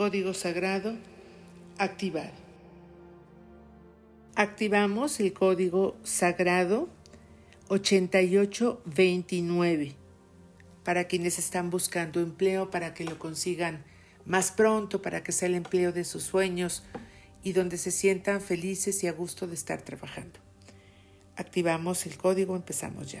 Código 0.00 0.32
sagrado 0.32 0.96
activado. 1.76 2.32
Activamos 4.34 5.20
el 5.20 5.34
código 5.34 5.94
sagrado 6.04 6.88
8829 7.68 9.94
para 10.84 11.04
quienes 11.04 11.38
están 11.38 11.68
buscando 11.68 12.20
empleo, 12.20 12.70
para 12.70 12.94
que 12.94 13.04
lo 13.04 13.18
consigan 13.18 13.84
más 14.24 14.52
pronto, 14.52 15.02
para 15.02 15.22
que 15.22 15.32
sea 15.32 15.48
el 15.48 15.54
empleo 15.54 15.92
de 15.92 16.04
sus 16.04 16.22
sueños, 16.22 16.82
y 17.42 17.52
donde 17.52 17.76
se 17.76 17.90
sientan 17.90 18.40
felices 18.40 19.04
y 19.04 19.06
a 19.06 19.12
gusto 19.12 19.46
de 19.46 19.52
estar 19.52 19.82
trabajando. 19.82 20.40
Activamos 21.36 22.06
el 22.06 22.16
código, 22.16 22.56
empezamos 22.56 23.12
ya. 23.12 23.20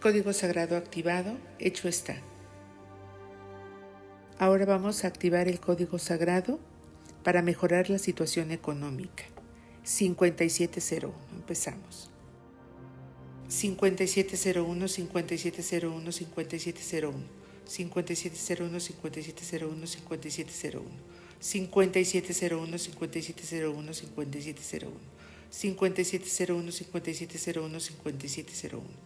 Código 0.00 0.32
sagrado 0.32 0.76
activado, 0.76 1.36
hecho 1.58 1.88
está. 1.88 2.16
Ahora 4.38 4.66
vamos 4.66 5.04
a 5.04 5.08
activar 5.08 5.48
el 5.48 5.58
código 5.58 5.98
sagrado 5.98 6.60
para 7.24 7.42
mejorar 7.42 7.88
la 7.88 7.98
situación 7.98 8.50
económica. 8.50 9.24
5701, 9.84 11.14
empezamos. 11.34 12.10
5701, 13.48 14.88
5701, 14.88 16.12
5701, 16.12 17.16
5701, 17.64 18.80
5701, 18.80 19.86
5701. 19.86 21.16
5701 21.40 22.78
5701 22.78 22.78
5701 22.78 23.92
5701 25.50 26.72
5701 26.72 27.80
5701 27.80 29.05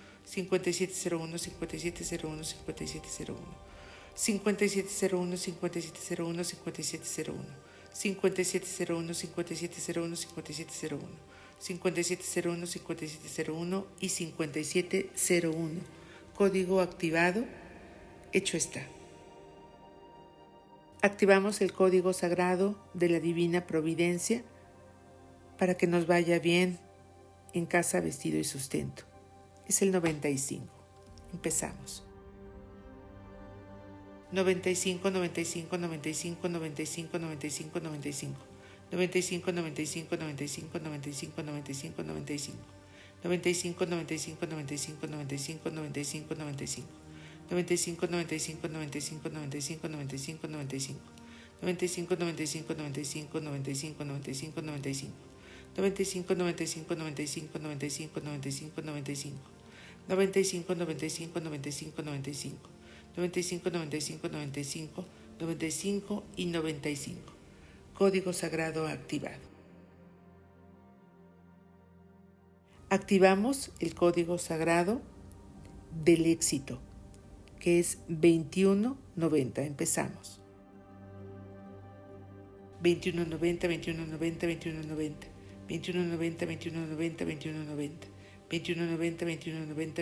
5701 0.25 1.37
5701 1.37 2.43
5701 2.43 3.37
5701 4.15 5.37
5701 5.37 5.37
5701 5.37 6.45
5701 7.93 9.13
5701 9.13 9.13
5701 9.13 10.15
5701 10.15 11.05
5701 11.59 12.67
5701 12.67 13.87
y 13.99 14.09
5701 14.09 15.81
código 16.35 16.81
activado 16.81 17.45
hecho 18.33 18.57
está 18.57 18.87
activamos 21.01 21.61
el 21.61 21.73
código 21.73 22.13
sagrado 22.13 22.77
de 22.93 23.09
la 23.09 23.19
divina 23.19 23.65
providencia 23.65 24.43
para 25.57 25.75
que 25.75 25.87
nos 25.87 26.07
vaya 26.07 26.39
bien 26.39 26.79
en 27.53 27.65
casa, 27.65 27.99
vestido 27.99 28.39
y 28.39 28.43
sustento. 28.43 29.03
Es 29.71 29.81
el 29.81 29.93
95. 29.93 30.65
Empezamos. 31.31 32.03
95, 34.33 35.09
95, 35.09 35.77
95, 35.77 36.49
95, 36.49 37.19
95, 37.19 37.79
95. 37.79 38.35
95, 38.91 39.53
95, 39.53 40.17
95, 40.17 40.79
95, 40.81 41.43
95, 41.43 42.03
95. 42.03 42.57
95, 43.23 43.85
95, 43.85 44.45
95, 44.49 45.07
95, 45.07 45.71
95, 45.71 46.35
95. 46.35 46.85
95, 47.53 47.97
95, 47.97 48.67
95, 48.67 49.29
95, 49.31 49.89
95, 49.89 50.49
95. 50.49 50.99
95, 51.49 52.17
95, 52.19 52.75
95, 52.75 53.39
95, 53.39 54.03
95, 54.03 54.61
95. 54.61 55.31
95, 55.77 56.35
95, 56.35 56.97
95, 56.97 57.59
95, 57.61 58.21
95, 58.21 58.83
95. 58.83 59.60
95, 60.11 60.75
95, 60.75 61.39
95, 61.39 62.01
95. 62.03 62.57
95, 63.15 63.69
95, 63.71 64.27
95, 64.27 65.05
95 65.39 66.23
y 66.35 66.45
95. 66.47 67.21
Código 67.93 68.33
sagrado 68.33 68.87
activado. 68.87 69.39
Activamos 72.89 73.71
el 73.79 73.95
código 73.95 74.37
sagrado 74.37 75.01
del 76.03 76.25
éxito 76.25 76.81
que 77.61 77.79
es 77.79 77.99
2190. 78.09 79.61
Empezamos. 79.61 80.41
2190, 82.83 83.67
2190, 83.67 84.47
2190. 84.47 85.27
2190, 85.69 86.45
2190, 86.45 87.25
2190. 87.25 88.07
2190, 88.07 88.20
2190, 88.51 89.23
2190. 89.23 89.95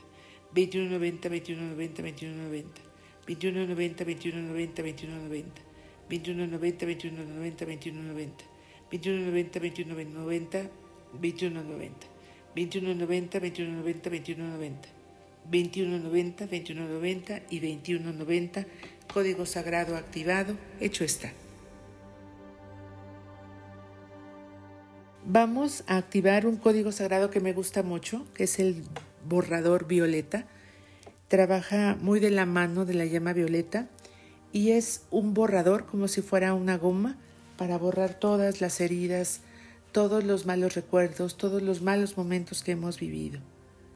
2190, 0.54 1.30
2190, 1.30 1.34
2190. 1.34 1.34
2190, 1.34 1.34
2190, 1.34 2.04
2190. 2.04 2.82
2190, 3.28 4.06
2190, 4.06 4.82
2190. 4.84 5.62
2190, 6.10 7.66
2190, 7.66 8.53
2190. 8.98 10.70
2190, 11.14 12.08
2190, 13.40 14.10
2190. 14.10 14.90
2190, 15.46 16.46
2190 16.46 17.42
y 17.50 17.60
2190. 17.60 18.66
Código 19.14 19.46
sagrado 19.46 19.96
activado. 19.96 20.56
Hecho 20.80 21.04
está. 21.04 21.32
Vamos 25.26 25.84
a 25.88 25.98
activar 25.98 26.46
un 26.46 26.58
código 26.58 26.92
sagrado 26.92 27.30
que 27.30 27.40
me 27.40 27.54
gusta 27.54 27.82
mucho, 27.82 28.26
que 28.34 28.44
es 28.44 28.60
el 28.60 28.84
borrador 29.28 29.88
violeta. 29.88 30.46
Trabaja 31.30 31.98
muy 32.00 32.20
de 32.20 32.30
la 32.30 32.46
mano 32.46 32.86
de 32.86 32.94
la 32.94 33.06
llama 33.06 33.34
violeta 33.34 33.88
y 34.52 34.72
es 34.72 35.06
un 35.10 35.34
borrador 35.34 35.86
como 35.86 36.08
si 36.08 36.22
fuera 36.22 36.54
una 36.54 36.78
goma 36.78 37.18
para 37.58 37.78
borrar 37.78 38.20
todas 38.20 38.62
las 38.62 38.82
heridas, 38.82 39.42
todos 39.92 40.24
los 40.24 40.46
malos 40.46 40.76
recuerdos, 40.76 41.38
todos 41.38 41.62
los 41.62 41.82
malos 41.82 42.18
momentos 42.18 42.64
que 42.64 42.72
hemos 42.72 43.00
vivido, 43.00 43.40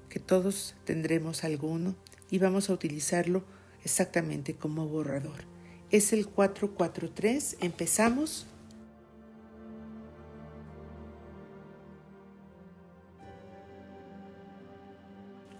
que 0.09 0.19
todos 0.19 0.75
tendremos 0.85 1.43
alguno 1.43 1.95
y 2.29 2.39
vamos 2.39 2.69
a 2.69 2.73
utilizarlo 2.73 3.43
exactamente 3.83 4.55
como 4.55 4.87
borrador. 4.87 5.45
Es 5.89 6.13
el 6.13 6.27
443, 6.27 7.57
empezamos. 7.61 8.45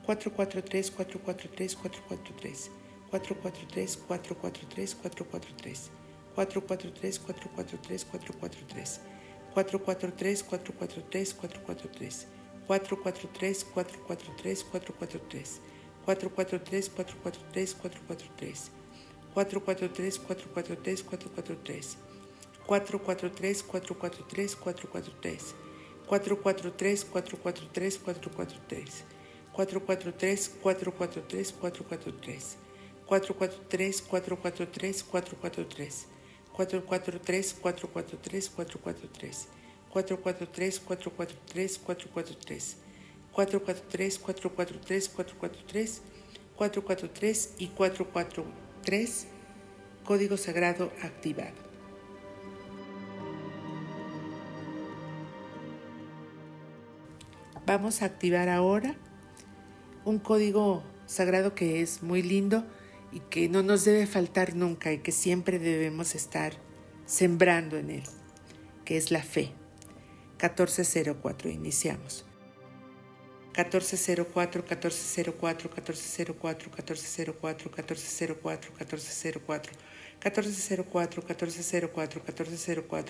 443 0.06 0.92
443 0.92 1.76
443 1.76 2.72
443 3.12 3.98
443 3.98 3.98
443 3.98 4.96
443 4.96 5.97
443 6.38 7.18
443 7.18 8.04
443 8.06 9.00
443 9.56 10.44
443 10.44 10.44
443 10.44 11.24
443 12.68 13.64
443 13.66 14.56
443 14.64 15.56
443 16.06 16.90
443 16.94 17.88
443 19.34 20.12
443 20.14 20.14
443 20.14 20.94
443 22.66 23.64
443 23.64 23.64
443 26.06 27.04
443 27.04 27.04
443 27.08 27.98
443 27.98 27.98
443 29.54 30.42
443 30.52 31.52
443 31.52 31.52
443 32.06 32.62
443 33.08 34.02
443 34.02 35.04
443 35.04 36.17
443 36.58 37.54
443 37.54 38.50
443 38.50 39.48
443 39.92 40.80
443 40.80 40.80
443 40.80 41.80
443 43.32 44.20
443 45.10 45.10
443 45.10 46.02
443 46.56 47.54
y 47.60 47.68
443 47.68 49.28
código 50.04 50.38
sagrado 50.38 50.92
activado. 51.04 51.54
Vamos 57.68 58.02
a 58.02 58.06
activar 58.06 58.50
ahora 58.50 58.96
un 60.06 60.18
código 60.18 60.82
sagrado 61.06 61.54
que 61.54 61.84
es 61.84 62.02
muy 62.02 62.24
lindo 62.24 62.64
y 63.18 63.20
que 63.32 63.50
no 63.50 63.64
nos 63.64 63.84
debe 63.84 64.06
faltar 64.06 64.54
nunca 64.54 64.94
y 64.94 65.00
que 65.00 65.12
siempre 65.12 65.58
debemos 65.58 66.14
estar 66.14 66.54
sembrando 67.08 67.76
en 67.76 67.90
él, 67.90 68.04
que 68.86 68.96
es 68.96 69.10
la 69.10 69.24
fe. 69.24 69.54
1404, 70.34 71.50
iniciamos. 71.50 72.28
1404, 73.56 74.62
1404, 74.62 75.68
1404, 75.68 76.70
1404, 76.70 76.70
1404, 76.70 77.72
1404, 77.72 78.62
1404, 78.78 79.74
1404, 80.22 81.24
1404, 81.24 81.24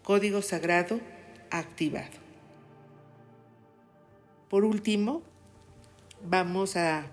Código 0.04 0.42
sagrado 0.42 1.00
activado. 1.52 2.22
Por 4.50 4.66
último, 4.66 5.22
vamos 6.24 6.76
a, 6.76 7.06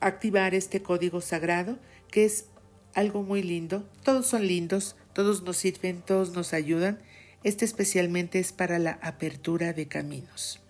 activar 0.00 0.54
este 0.54 0.82
código 0.82 1.20
sagrado 1.20 1.78
que 2.10 2.24
es 2.24 2.46
algo 2.94 3.22
muy 3.22 3.42
lindo. 3.42 3.88
Todos 4.02 4.26
son 4.26 4.46
lindos, 4.46 4.96
todos 5.12 5.42
nos 5.42 5.56
sirven, 5.56 6.02
todos 6.02 6.32
nos 6.32 6.52
ayudan. 6.52 7.00
Este 7.44 7.64
especialmente 7.64 8.40
es 8.40 8.52
para 8.52 8.78
la 8.78 8.98
apertura 9.02 9.72
de 9.72 9.86
caminos. 9.86 10.60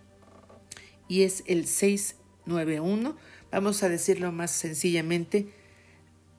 Y 1.09 1.23
es 1.23 1.45
el 1.47 1.67
691. 1.67 3.17
Vamos 3.51 3.83
a 3.83 3.89
decirlo 3.89 4.33
más 4.33 4.51
sencillamente. 4.51 5.49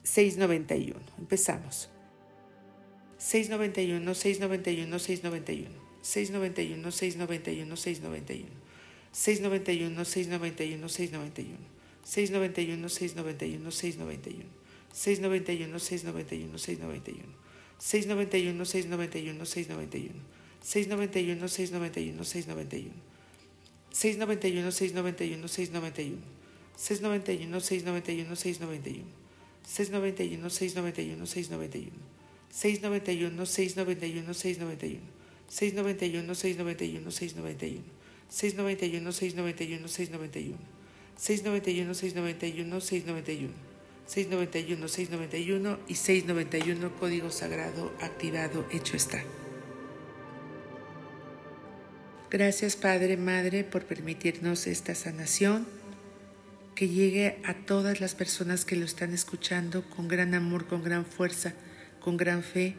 691. 0.04 1.00
Empezamos. 1.18 1.90
691, 3.24 4.14
691, 4.14 4.98
691. 4.98 5.68
691, 6.02 6.92
691, 6.92 7.74
691. 7.74 8.44
691, 9.12 10.04
691, 10.04 10.88
691. 10.90 11.58
691, 12.04 12.90
691, 12.90 13.70
691. 13.72 14.44
691, 14.92 15.80
691, 15.80 16.58
691. 16.58 17.24
691, 17.78 18.66
691, 18.66 19.46
691. 19.46 20.12
691, 20.60 21.48
691, 21.48 22.24
691. 22.26 22.92
691, 23.94 24.70
691, 24.70 25.48
691. 25.48 26.22
691, 26.76 27.60
691, 27.60 28.36
691. 28.36 29.06
691, 29.64 30.50
691, 30.50 31.26
691. 31.26 32.13
691, 32.54 33.46
691, 33.46 34.32
691. 34.32 35.00
691, 35.48 36.34
691, 36.36 37.10
691. 37.10 37.82
691, 38.28 39.12
691, 39.12 39.88
691. 39.88 40.58
691, 41.16 41.94
691, 41.94 42.80
691. 42.80 43.52
691, 44.06 44.88
691 44.88 45.78
y 45.88 45.94
691 45.96 46.96
código 47.00 47.30
sagrado 47.30 47.92
activado, 48.00 48.64
hecho 48.70 48.96
está. 48.96 49.24
Gracias 52.30 52.76
Padre, 52.76 53.16
Madre, 53.16 53.64
por 53.64 53.84
permitirnos 53.84 54.68
esta 54.68 54.94
sanación, 54.94 55.66
que 56.76 56.88
llegue 56.88 57.38
a 57.44 57.54
todas 57.54 58.00
las 58.00 58.14
personas 58.14 58.64
que 58.64 58.76
lo 58.76 58.84
están 58.84 59.12
escuchando 59.12 59.88
con 59.90 60.06
gran 60.06 60.34
amor, 60.34 60.66
con 60.66 60.82
gran 60.82 61.04
fuerza, 61.06 61.54
con 62.04 62.18
gran 62.18 62.42
fe. 62.42 62.76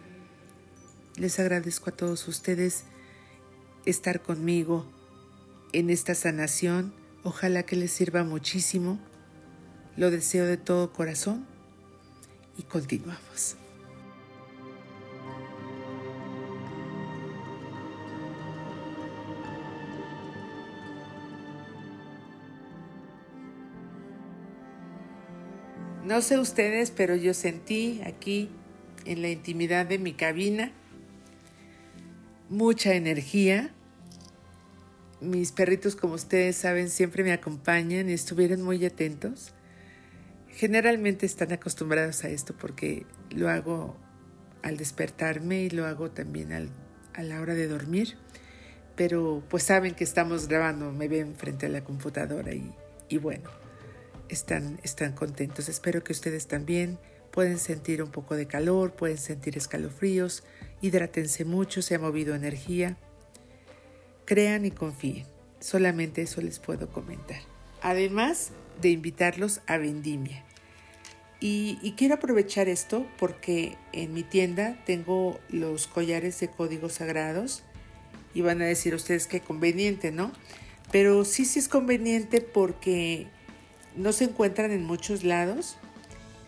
Les 1.17 1.39
agradezco 1.39 1.89
a 1.89 1.93
todos 1.93 2.27
ustedes 2.27 2.83
estar 3.87 4.21
conmigo 4.21 4.85
en 5.73 5.89
esta 5.89 6.13
sanación. 6.13 6.93
Ojalá 7.23 7.63
que 7.63 7.75
les 7.75 7.91
sirva 7.91 8.23
muchísimo 8.23 8.99
lo 9.97 10.11
deseo 10.11 10.45
de 10.45 10.57
todo 10.57 10.93
corazón 10.93 11.47
y 12.55 12.63
continuamos. 12.63 13.57
No 26.03 26.21
sé 26.21 26.37
ustedes, 26.37 26.91
pero 26.91 27.15
yo 27.15 27.33
sentí 27.33 28.03
aquí 28.05 28.51
en 29.05 29.21
la 29.21 29.29
intimidad 29.29 29.85
de 29.85 29.99
mi 29.99 30.13
cabina 30.13 30.71
mucha 32.49 32.93
energía. 32.93 33.71
Mis 35.21 35.51
perritos, 35.51 35.95
como 35.95 36.15
ustedes 36.15 36.55
saben, 36.55 36.89
siempre 36.89 37.23
me 37.23 37.31
acompañan 37.31 38.09
y 38.09 38.13
estuvieron 38.13 38.61
muy 38.61 38.83
atentos. 38.85 39.53
Generalmente 40.49 41.25
están 41.25 41.51
acostumbrados 41.51 42.23
a 42.23 42.29
esto 42.29 42.55
porque 42.57 43.05
lo 43.29 43.49
hago 43.49 43.97
al 44.61 44.77
despertarme 44.77 45.63
y 45.63 45.69
lo 45.69 45.85
hago 45.85 46.11
también 46.11 46.51
a 47.13 47.23
la 47.23 47.41
hora 47.41 47.53
de 47.53 47.67
dormir. 47.67 48.15
Pero 48.95 49.43
pues 49.49 49.63
saben 49.63 49.93
que 49.93 50.03
estamos 50.03 50.47
grabando, 50.47 50.91
me 50.91 51.07
ven 51.07 51.35
frente 51.35 51.65
a 51.65 51.69
la 51.69 51.83
computadora 51.83 52.53
y, 52.53 52.73
y 53.09 53.17
bueno, 53.17 53.49
están, 54.29 54.79
están 54.83 55.13
contentos. 55.13 55.67
Espero 55.67 56.03
que 56.03 56.13
ustedes 56.13 56.47
también 56.47 56.97
pueden 57.35 57.59
sentir 57.59 58.01
un 58.01 58.09
poco 58.09 58.35
de 58.35 58.47
calor, 58.47 58.93
pueden 58.93 59.17
sentir 59.17 59.57
escalofríos, 59.57 60.43
hidrátense 60.81 61.43
mucho, 61.43 61.81
se 61.81 61.95
ha 61.95 61.99
movido 61.99 62.33
energía. 62.33 62.97
Crean 64.23 64.65
y 64.65 64.71
confíen. 64.71 65.27
Solamente 65.59 66.21
eso 66.21 66.41
les 66.41 66.59
puedo 66.59 66.89
comentar. 66.89 67.41
Además 67.81 68.51
de 68.81 68.89
invitarlos 68.89 69.59
a 69.67 69.77
Vendimia. 69.77 70.45
Y, 71.41 71.93
quiero 71.97 72.15
aprovechar 72.15 72.69
esto 72.69 73.05
porque 73.19 73.77
en 73.91 74.13
mi 74.13 74.23
tienda 74.23 74.81
tengo 74.85 75.39
los 75.49 75.85
collares 75.85 76.39
de 76.39 76.47
códigos 76.47 76.93
sagrados 76.93 77.63
y 78.33 78.41
van 78.41 78.61
a 78.61 78.65
decir 78.65 78.95
ustedes 78.95 79.27
que 79.27 79.41
conveniente, 79.41 80.11
¿no? 80.11 80.31
Pero 80.91 81.25
sí, 81.25 81.43
sí 81.45 81.59
es 81.59 81.67
conveniente 81.67 82.39
porque 82.41 83.27
no 83.95 84.13
se 84.13 84.23
encuentran 84.23 84.71
en 84.71 84.85
muchos 84.85 85.23
lados 85.23 85.77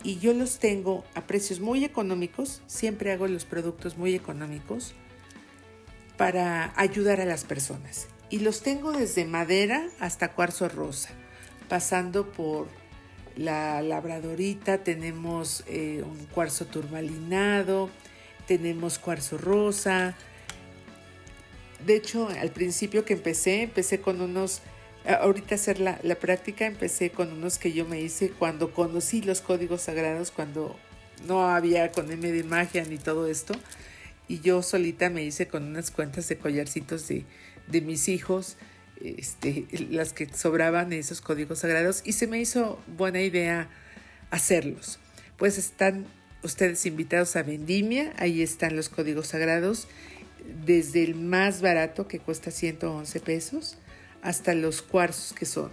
y 0.04 0.20
yo 0.20 0.34
los 0.34 0.60
tengo 0.60 1.04
a 1.16 1.28
precios 1.28 1.60
muy 1.60 1.84
económicos, 1.84 2.62
siempre 2.68 3.12
hago 3.12 3.28
los 3.28 3.46
productos 3.46 3.98
muy 3.98 4.16
económicos 4.16 4.94
para 6.18 6.74
ayudar 6.76 7.22
a 7.22 7.26
las 7.26 7.44
personas. 7.44 8.08
Y 8.30 8.40
los 8.40 8.62
tengo 8.62 8.92
desde 8.92 9.26
madera 9.26 9.88
hasta 10.00 10.34
cuarzo 10.34 10.68
rosa, 10.68 11.10
pasando 11.70 12.32
por 12.32 12.68
la 13.38 13.82
labradorita, 13.82 14.84
tenemos 14.84 15.64
eh, 15.68 16.04
un 16.04 16.26
cuarzo 16.26 16.66
turmalinado, 16.66 17.90
tenemos 18.48 19.00
cuarzo 19.00 19.38
rosa. 19.38 20.16
De 21.86 21.96
hecho, 21.96 22.28
al 22.28 22.50
principio 22.50 23.06
que 23.06 23.14
empecé, 23.14 23.62
empecé 23.62 24.02
con 24.02 24.22
unos, 24.22 24.62
ahorita 25.16 25.56
hacer 25.56 25.80
la, 25.80 26.00
la 26.04 26.16
práctica, 26.16 26.66
empecé 26.66 27.10
con 27.10 27.32
unos 27.32 27.58
que 27.58 27.72
yo 27.72 27.86
me 27.86 28.02
hice 28.02 28.30
cuando 28.30 28.72
conocí 28.74 29.22
los 29.22 29.42
códigos 29.42 29.82
sagrados, 29.82 30.32
cuando 30.32 30.78
no 31.26 31.48
había 31.48 31.92
con 31.92 32.12
M 32.12 32.32
de 32.32 32.44
magia 32.44 32.84
ni 32.84 32.98
todo 32.98 33.28
esto. 33.28 33.54
Y 34.28 34.42
yo 34.42 34.62
solita 34.62 35.10
me 35.10 35.24
hice 35.24 35.48
con 35.48 35.64
unas 35.64 35.92
cuentas 35.92 36.28
de 36.28 36.38
collarcitos 36.38 37.08
de, 37.08 37.26
de 37.68 37.82
mis 37.82 38.10
hijos, 38.10 38.58
este, 39.02 39.66
las 39.90 40.12
que 40.12 40.28
sobraban 40.28 40.92
esos 40.92 41.22
códigos 41.22 41.60
sagrados, 41.60 42.02
y 42.04 42.14
se 42.14 42.28
me 42.28 42.40
hizo 42.40 42.80
buena 42.98 43.22
idea 43.22 43.70
hacerlos. 44.30 45.00
Pues 45.38 45.58
están 45.58 46.06
ustedes 46.44 46.86
invitados 46.86 47.36
a 47.36 47.44
Vendimia, 47.44 48.14
ahí 48.18 48.42
están 48.42 48.76
los 48.76 48.90
códigos 48.90 49.28
sagrados, 49.28 49.88
desde 50.66 51.04
el 51.04 51.16
más 51.16 51.62
barato 51.62 52.08
que 52.08 52.20
cuesta 52.20 52.52
111 52.52 53.20
pesos 53.22 53.78
hasta 54.22 54.54
los 54.54 54.82
cuarzos 54.82 55.34
que 55.34 55.46
son 55.46 55.72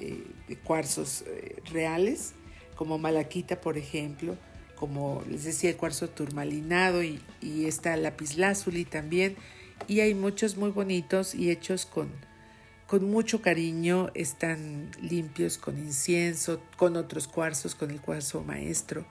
eh, 0.00 0.24
cuarzos 0.64 1.22
eh, 1.26 1.56
reales, 1.72 2.32
como 2.76 2.98
malaquita, 2.98 3.60
por 3.60 3.76
ejemplo, 3.76 4.36
como 4.76 5.22
les 5.28 5.44
decía, 5.44 5.70
el 5.70 5.76
cuarzo 5.76 6.08
turmalinado 6.08 7.02
y, 7.02 7.20
y 7.42 7.66
está 7.66 7.96
lapislázuli 7.96 8.84
también. 8.86 9.36
Y 9.88 10.00
hay 10.00 10.14
muchos 10.14 10.56
muy 10.56 10.70
bonitos 10.70 11.34
y 11.34 11.50
hechos 11.50 11.84
con, 11.84 12.10
con 12.86 13.04
mucho 13.04 13.42
cariño, 13.42 14.10
están 14.14 14.90
limpios 15.00 15.58
con 15.58 15.78
incienso, 15.78 16.62
con 16.76 16.96
otros 16.96 17.28
cuarzos, 17.28 17.74
con 17.74 17.90
el 17.90 18.00
cuarzo 18.00 18.42
maestro. 18.42 19.04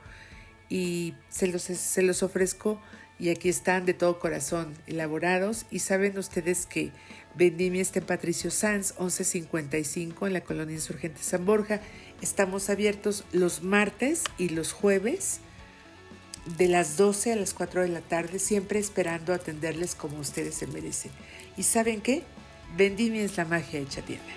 Y 0.68 1.14
se 1.28 1.46
los, 1.46 1.62
se 1.62 2.02
los 2.02 2.22
ofrezco 2.22 2.80
y 3.20 3.28
aquí 3.28 3.50
están 3.50 3.84
de 3.84 3.92
todo 3.92 4.18
corazón 4.18 4.74
elaborados. 4.86 5.66
Y 5.70 5.80
saben 5.80 6.16
ustedes 6.16 6.64
que 6.64 6.90
Vendimia 7.34 7.82
está 7.82 7.98
en 7.98 8.06
Patricio 8.06 8.50
Sanz, 8.50 8.94
1155 8.98 10.26
en 10.26 10.32
la 10.32 10.40
colonia 10.40 10.74
Insurgente 10.74 11.22
San 11.22 11.44
Borja. 11.44 11.80
Estamos 12.22 12.70
abiertos 12.70 13.24
los 13.32 13.62
martes 13.62 14.24
y 14.38 14.48
los 14.48 14.72
jueves 14.72 15.40
de 16.56 16.68
las 16.68 16.96
12 16.96 17.34
a 17.34 17.36
las 17.36 17.52
4 17.52 17.82
de 17.82 17.88
la 17.88 18.00
tarde, 18.00 18.38
siempre 18.38 18.78
esperando 18.78 19.34
atenderles 19.34 19.94
como 19.94 20.18
ustedes 20.18 20.54
se 20.54 20.66
merecen. 20.66 21.12
¿Y 21.58 21.64
saben 21.64 22.00
qué? 22.00 22.22
Vendimia 22.76 23.22
es 23.22 23.36
la 23.36 23.44
magia 23.44 23.80
hecha 23.80 24.00
tienda. 24.00 24.32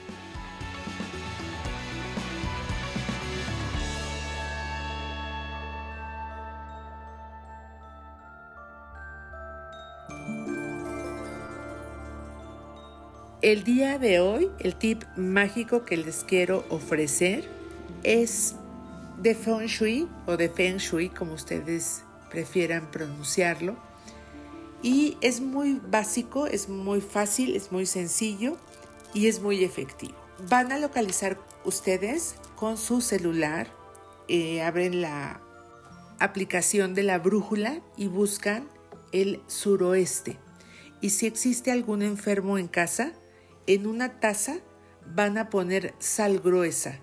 El 13.43 13.65
día 13.65 13.99
de 13.99 14.21
hoy, 14.21 14.49
el 14.59 14.73
tip 14.73 15.03
mágico 15.17 15.83
que 15.83 15.97
les 15.97 16.23
quiero 16.23 16.63
ofrecer 16.69 17.43
es 18.01 18.55
de 19.17 19.35
Feng 19.35 19.65
Shui 19.65 20.07
o 20.25 20.37
de 20.37 20.47
Feng 20.47 20.77
Shui, 20.77 21.09
como 21.09 21.33
ustedes 21.33 22.05
prefieran 22.31 22.89
pronunciarlo. 22.89 23.75
Y 24.81 25.17
es 25.19 25.41
muy 25.41 25.81
básico, 25.85 26.47
es 26.47 26.69
muy 26.69 27.01
fácil, 27.01 27.57
es 27.57 27.69
muy 27.73 27.85
sencillo 27.85 28.55
y 29.13 29.27
es 29.27 29.41
muy 29.41 29.65
efectivo. 29.65 30.15
Van 30.47 30.71
a 30.71 30.79
localizar 30.79 31.37
ustedes 31.65 32.35
con 32.55 32.77
su 32.77 33.01
celular, 33.01 33.67
eh, 34.29 34.61
abren 34.61 35.01
la 35.01 35.41
aplicación 36.17 36.93
de 36.93 37.03
la 37.03 37.19
brújula 37.19 37.81
y 37.97 38.07
buscan 38.07 38.69
el 39.11 39.41
suroeste. 39.47 40.39
Y 41.01 41.09
si 41.09 41.25
existe 41.25 41.73
algún 41.73 42.03
enfermo 42.03 42.57
en 42.57 42.69
casa, 42.69 43.11
en 43.67 43.87
una 43.87 44.19
taza 44.19 44.57
van 45.05 45.37
a 45.37 45.49
poner 45.49 45.93
sal 45.99 46.39
gruesa 46.39 46.99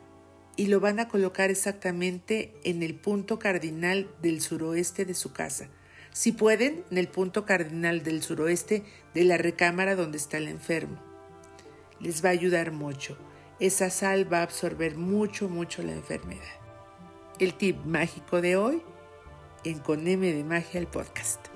y 0.57 0.67
lo 0.67 0.81
van 0.81 1.01
a 1.01 1.09
colocar 1.09 1.51
exactamente 1.51 2.53
en 2.65 2.83
el 2.83 2.95
punto 2.95 3.39
cardinal 3.39 4.11
del 4.21 4.41
suroeste 4.41 5.05
de 5.05 5.15
su 5.15 5.33
casa. 5.33 5.69
Si 6.13 6.33
pueden, 6.33 6.85
en 6.91 6.99
el 6.99 7.09
punto 7.09 7.45
cardinal 7.45 8.03
del 8.03 8.23
suroeste 8.23 8.85
de 9.15 9.25
la 9.25 9.39
recámara 9.39 9.95
donde 9.95 10.19
está 10.19 10.39
el 10.39 10.49
enfermo. 10.49 11.01
Les 12.01 12.25
va 12.25 12.31
a 12.31 12.33
ayudar 12.33 12.73
mucho. 12.73 13.17
Esa 13.61 13.91
sal 13.91 14.31
va 14.31 14.39
a 14.39 14.43
absorber 14.43 14.97
mucho, 14.97 15.49
mucho 15.49 15.83
la 15.83 15.93
enfermedad. 15.93 16.41
El 17.39 17.55
tip 17.55 17.77
mágico 17.85 18.41
de 18.41 18.57
hoy 18.57 18.83
en 19.65 19.79
Con 19.79 20.07
M 20.07 20.33
de 20.33 20.45
Magia 20.45 20.81
el 20.81 20.87
podcast. 20.87 21.50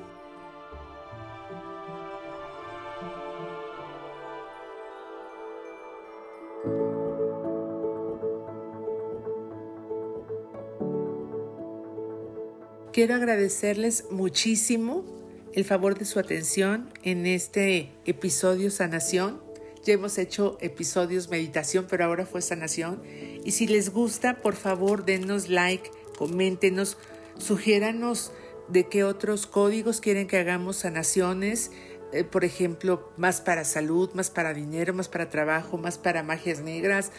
Quiero 12.95 13.17
agradecerles 13.17 14.05
muchísimo 14.13 15.05
el 15.53 15.65
favor 15.65 15.99
de 15.99 16.05
su 16.05 16.21
atención 16.21 16.93
en 17.03 17.27
este 17.27 17.91
episodio 18.05 18.71
Sanación. 18.71 19.43
Ya 19.83 19.95
hemos 19.95 20.17
hecho 20.17 20.59
episodios 20.61 21.29
meditación, 21.29 21.89
pero 21.91 22.05
ahora 22.05 22.25
fue 22.25 22.41
sanación. 22.41 23.03
Y 23.45 23.51
si 23.51 23.67
les 23.67 23.91
gusta, 23.91 24.41
por 24.43 24.55
favor, 24.55 25.05
denos 25.05 25.49
like, 25.49 25.91
coméntenos, 26.17 26.97
sugiéranos 27.37 28.31
de 28.69 28.87
qué 28.87 29.03
otros 29.03 29.49
códigos 29.49 30.01
quieren 30.01 30.29
que 30.29 30.39
hagamos 30.39 30.77
sanaciones. 30.77 31.73
Eh, 32.13 32.23
por 32.23 32.45
ejemplo, 32.45 33.11
más 33.17 33.41
para 33.41 33.65
salud, 33.65 34.11
más 34.15 34.31
para 34.31 34.55
dinero, 34.55 34.95
más 34.95 35.09
para 35.09 35.31
trabajo, 35.31 35.79
más 35.79 35.99
para 35.99 36.23
magias 36.23 36.61
negras. 36.61 37.11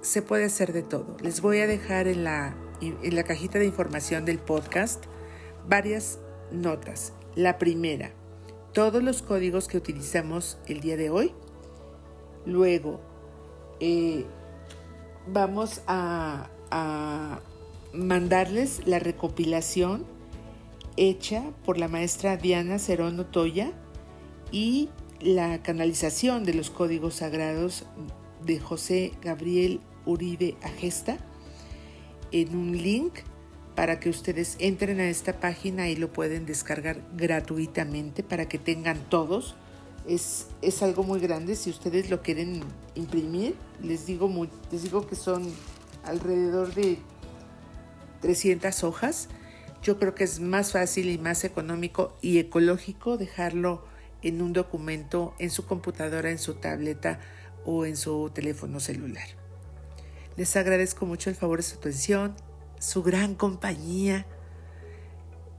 Se 0.00 0.22
puede 0.22 0.44
hacer 0.44 0.72
de 0.72 0.82
todo. 0.82 1.18
Les 1.20 1.42
voy 1.42 1.58
a 1.58 1.66
dejar 1.66 2.08
en 2.08 2.24
la 2.24 2.56
en 2.80 3.14
la 3.14 3.24
cajita 3.24 3.58
de 3.58 3.66
información 3.66 4.24
del 4.24 4.38
podcast 4.38 5.04
varias 5.68 6.18
notas. 6.50 7.12
La 7.34 7.58
primera, 7.58 8.12
todos 8.72 9.02
los 9.02 9.22
códigos 9.22 9.68
que 9.68 9.76
utilizamos 9.76 10.58
el 10.66 10.80
día 10.80 10.96
de 10.96 11.10
hoy. 11.10 11.32
Luego, 12.46 13.00
eh, 13.80 14.24
vamos 15.26 15.82
a, 15.86 16.50
mandarles 17.94 18.86
la 18.86 18.98
recopilación 18.98 20.04
hecha 20.98 21.42
por 21.64 21.78
la 21.78 21.88
maestra 21.88 22.36
Diana 22.36 22.78
Cerón 22.78 23.18
Otoya 23.18 23.72
y 24.52 24.90
la 25.20 25.62
canalización 25.62 26.44
de 26.44 26.52
los 26.52 26.68
códigos 26.68 27.14
sagrados 27.14 27.86
de 28.44 28.60
José 28.60 29.12
Gabriel 29.22 29.80
Uribe 30.04 30.56
Agesta 30.62 31.16
en 32.32 32.56
un 32.56 32.76
link 32.76 33.20
para 33.74 34.00
que 34.00 34.10
ustedes 34.10 34.56
entren 34.58 34.98
a 34.98 35.08
esta 35.08 35.38
página 35.38 35.88
y 35.88 35.96
lo 35.96 36.12
pueden 36.12 36.46
descargar 36.46 37.00
gratuitamente 37.16 38.22
para 38.22 38.48
que 38.48 38.58
tengan 38.58 38.98
todos. 39.08 39.54
Es, 40.06 40.48
es 40.62 40.82
algo 40.82 41.04
muy 41.04 41.20
grande 41.20 41.54
si 41.54 41.70
ustedes 41.70 42.10
lo 42.10 42.22
quieren 42.22 42.64
imprimir. 42.96 43.54
Les 43.82 44.06
digo, 44.06 44.26
muy, 44.26 44.50
les 44.72 44.82
digo 44.82 45.06
que 45.06 45.14
son 45.14 45.48
alrededor 46.04 46.74
de 46.74 46.98
300 48.20 48.82
hojas. 48.84 49.28
Yo 49.82 49.98
creo 49.98 50.14
que 50.14 50.24
es 50.24 50.40
más 50.40 50.72
fácil 50.72 51.08
y 51.08 51.18
más 51.18 51.44
económico 51.44 52.16
y 52.20 52.38
ecológico 52.38 53.16
dejarlo 53.16 53.84
en 54.22 54.42
un 54.42 54.52
documento 54.52 55.34
en 55.38 55.50
su 55.50 55.66
computadora, 55.66 56.30
en 56.30 56.38
su 56.38 56.54
tableta 56.54 57.20
o 57.64 57.86
en 57.86 57.96
su 57.96 58.30
teléfono 58.34 58.80
celular. 58.80 59.28
Les 60.38 60.54
agradezco 60.54 61.04
mucho 61.04 61.30
el 61.30 61.36
favor 61.36 61.58
de 61.58 61.64
su 61.64 61.78
atención, 61.78 62.32
su 62.78 63.02
gran 63.02 63.34
compañía 63.34 64.24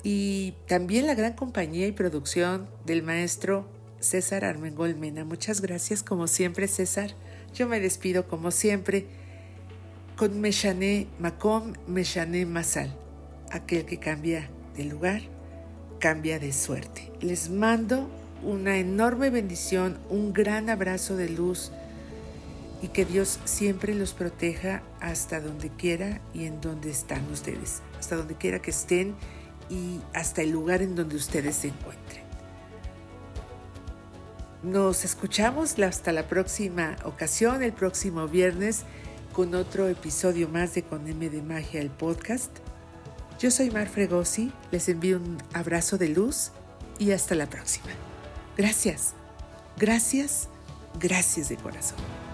y 0.03 0.53
también 0.67 1.05
la 1.05 1.15
gran 1.15 1.33
compañía 1.33 1.85
y 1.85 1.91
producción 1.91 2.69
del 2.85 3.03
maestro 3.03 3.69
César 3.99 4.45
Armengol 4.45 4.95
Mena. 4.95 5.25
Muchas 5.25 5.59
gracias 5.59 6.01
como 6.01 6.27
siempre 6.27 6.69
César. 6.69 7.11
Yo 7.53 7.67
me 7.67 7.81
despido 7.81 8.29
como 8.29 8.51
siempre 8.51 9.07
con 10.15 10.39
Meshané 10.39 11.07
Macom, 11.19 11.73
Meshané 11.85 12.45
Masal. 12.45 12.95
Aquel 13.51 13.83
que 13.83 13.99
cambia 13.99 14.49
de 14.77 14.85
lugar, 14.85 15.23
cambia 15.99 16.39
de 16.39 16.53
suerte. 16.53 17.11
Les 17.19 17.49
mando 17.49 18.09
una 18.43 18.77
enorme 18.77 19.29
bendición, 19.29 19.99
un 20.09 20.31
gran 20.31 20.69
abrazo 20.69 21.17
de 21.17 21.27
luz 21.27 21.73
y 22.81 22.89
que 22.89 23.05
Dios 23.05 23.39
siempre 23.45 23.93
los 23.93 24.13
proteja 24.13 24.83
hasta 24.99 25.41
donde 25.41 25.69
quiera 25.69 26.21
y 26.33 26.45
en 26.45 26.61
donde 26.61 26.89
están 26.89 27.29
ustedes, 27.31 27.81
hasta 27.99 28.15
donde 28.15 28.35
quiera 28.35 28.61
que 28.61 28.71
estén 28.71 29.15
y 29.69 29.99
hasta 30.13 30.41
el 30.41 30.51
lugar 30.51 30.81
en 30.81 30.95
donde 30.95 31.15
ustedes 31.15 31.55
se 31.57 31.67
encuentren. 31.69 32.23
Nos 34.63 35.05
escuchamos 35.05 35.79
hasta 35.79 36.11
la 36.11 36.27
próxima 36.27 36.97
ocasión, 37.05 37.63
el 37.63 37.71
próximo 37.71 38.27
viernes, 38.27 38.83
con 39.33 39.55
otro 39.55 39.87
episodio 39.87 40.49
más 40.49 40.73
de 40.73 40.83
Con 40.83 41.07
M 41.07 41.29
de 41.29 41.41
Magia, 41.41 41.79
el 41.79 41.89
podcast. 41.89 42.51
Yo 43.39 43.51
soy 43.51 43.71
Mar 43.71 43.87
Fregosi, 43.87 44.51
les 44.71 44.89
envío 44.89 45.17
un 45.17 45.37
abrazo 45.53 45.97
de 45.97 46.09
luz 46.09 46.51
y 46.97 47.11
hasta 47.11 47.35
la 47.35 47.49
próxima. 47.49 47.87
Gracias, 48.57 49.13
gracias, 49.77 50.49
gracias 50.99 51.47
de 51.47 51.55
corazón. 51.55 52.28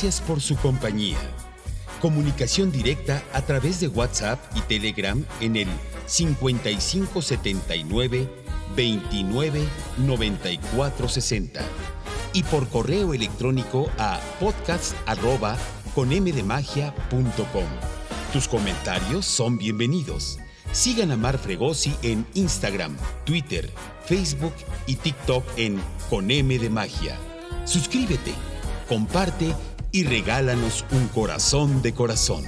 Gracias 0.00 0.20
por 0.20 0.40
su 0.40 0.54
compañía. 0.54 1.18
Comunicación 2.00 2.70
directa 2.70 3.20
a 3.32 3.42
través 3.42 3.80
de 3.80 3.88
WhatsApp 3.88 4.38
y 4.54 4.60
Telegram 4.60 5.26
en 5.40 5.56
el 5.56 5.66
5579 6.06 8.30
29 8.76 9.68
94 9.96 11.08
60 11.08 11.60
y 12.32 12.44
por 12.44 12.68
correo 12.68 13.12
electrónico 13.12 13.90
a 13.98 14.20
podcast 14.38 14.94
arroba. 15.04 15.58
Tus 18.32 18.46
comentarios 18.46 19.26
son 19.26 19.58
bienvenidos. 19.58 20.38
Sigan 20.70 21.10
a 21.10 21.16
Mar 21.16 21.38
Fregosi 21.38 21.92
en 22.02 22.24
Instagram, 22.34 22.96
Twitter, 23.24 23.68
Facebook 24.04 24.54
y 24.86 24.94
TikTok 24.94 25.42
en 25.56 25.82
Con 26.08 26.28
de 26.28 26.70
Magia. 26.70 27.18
Suscríbete, 27.64 28.32
comparte 28.88 29.56
y 29.98 30.04
regálanos 30.04 30.84
un 30.92 31.08
corazón 31.08 31.82
de 31.82 31.92
corazón. 31.92 32.44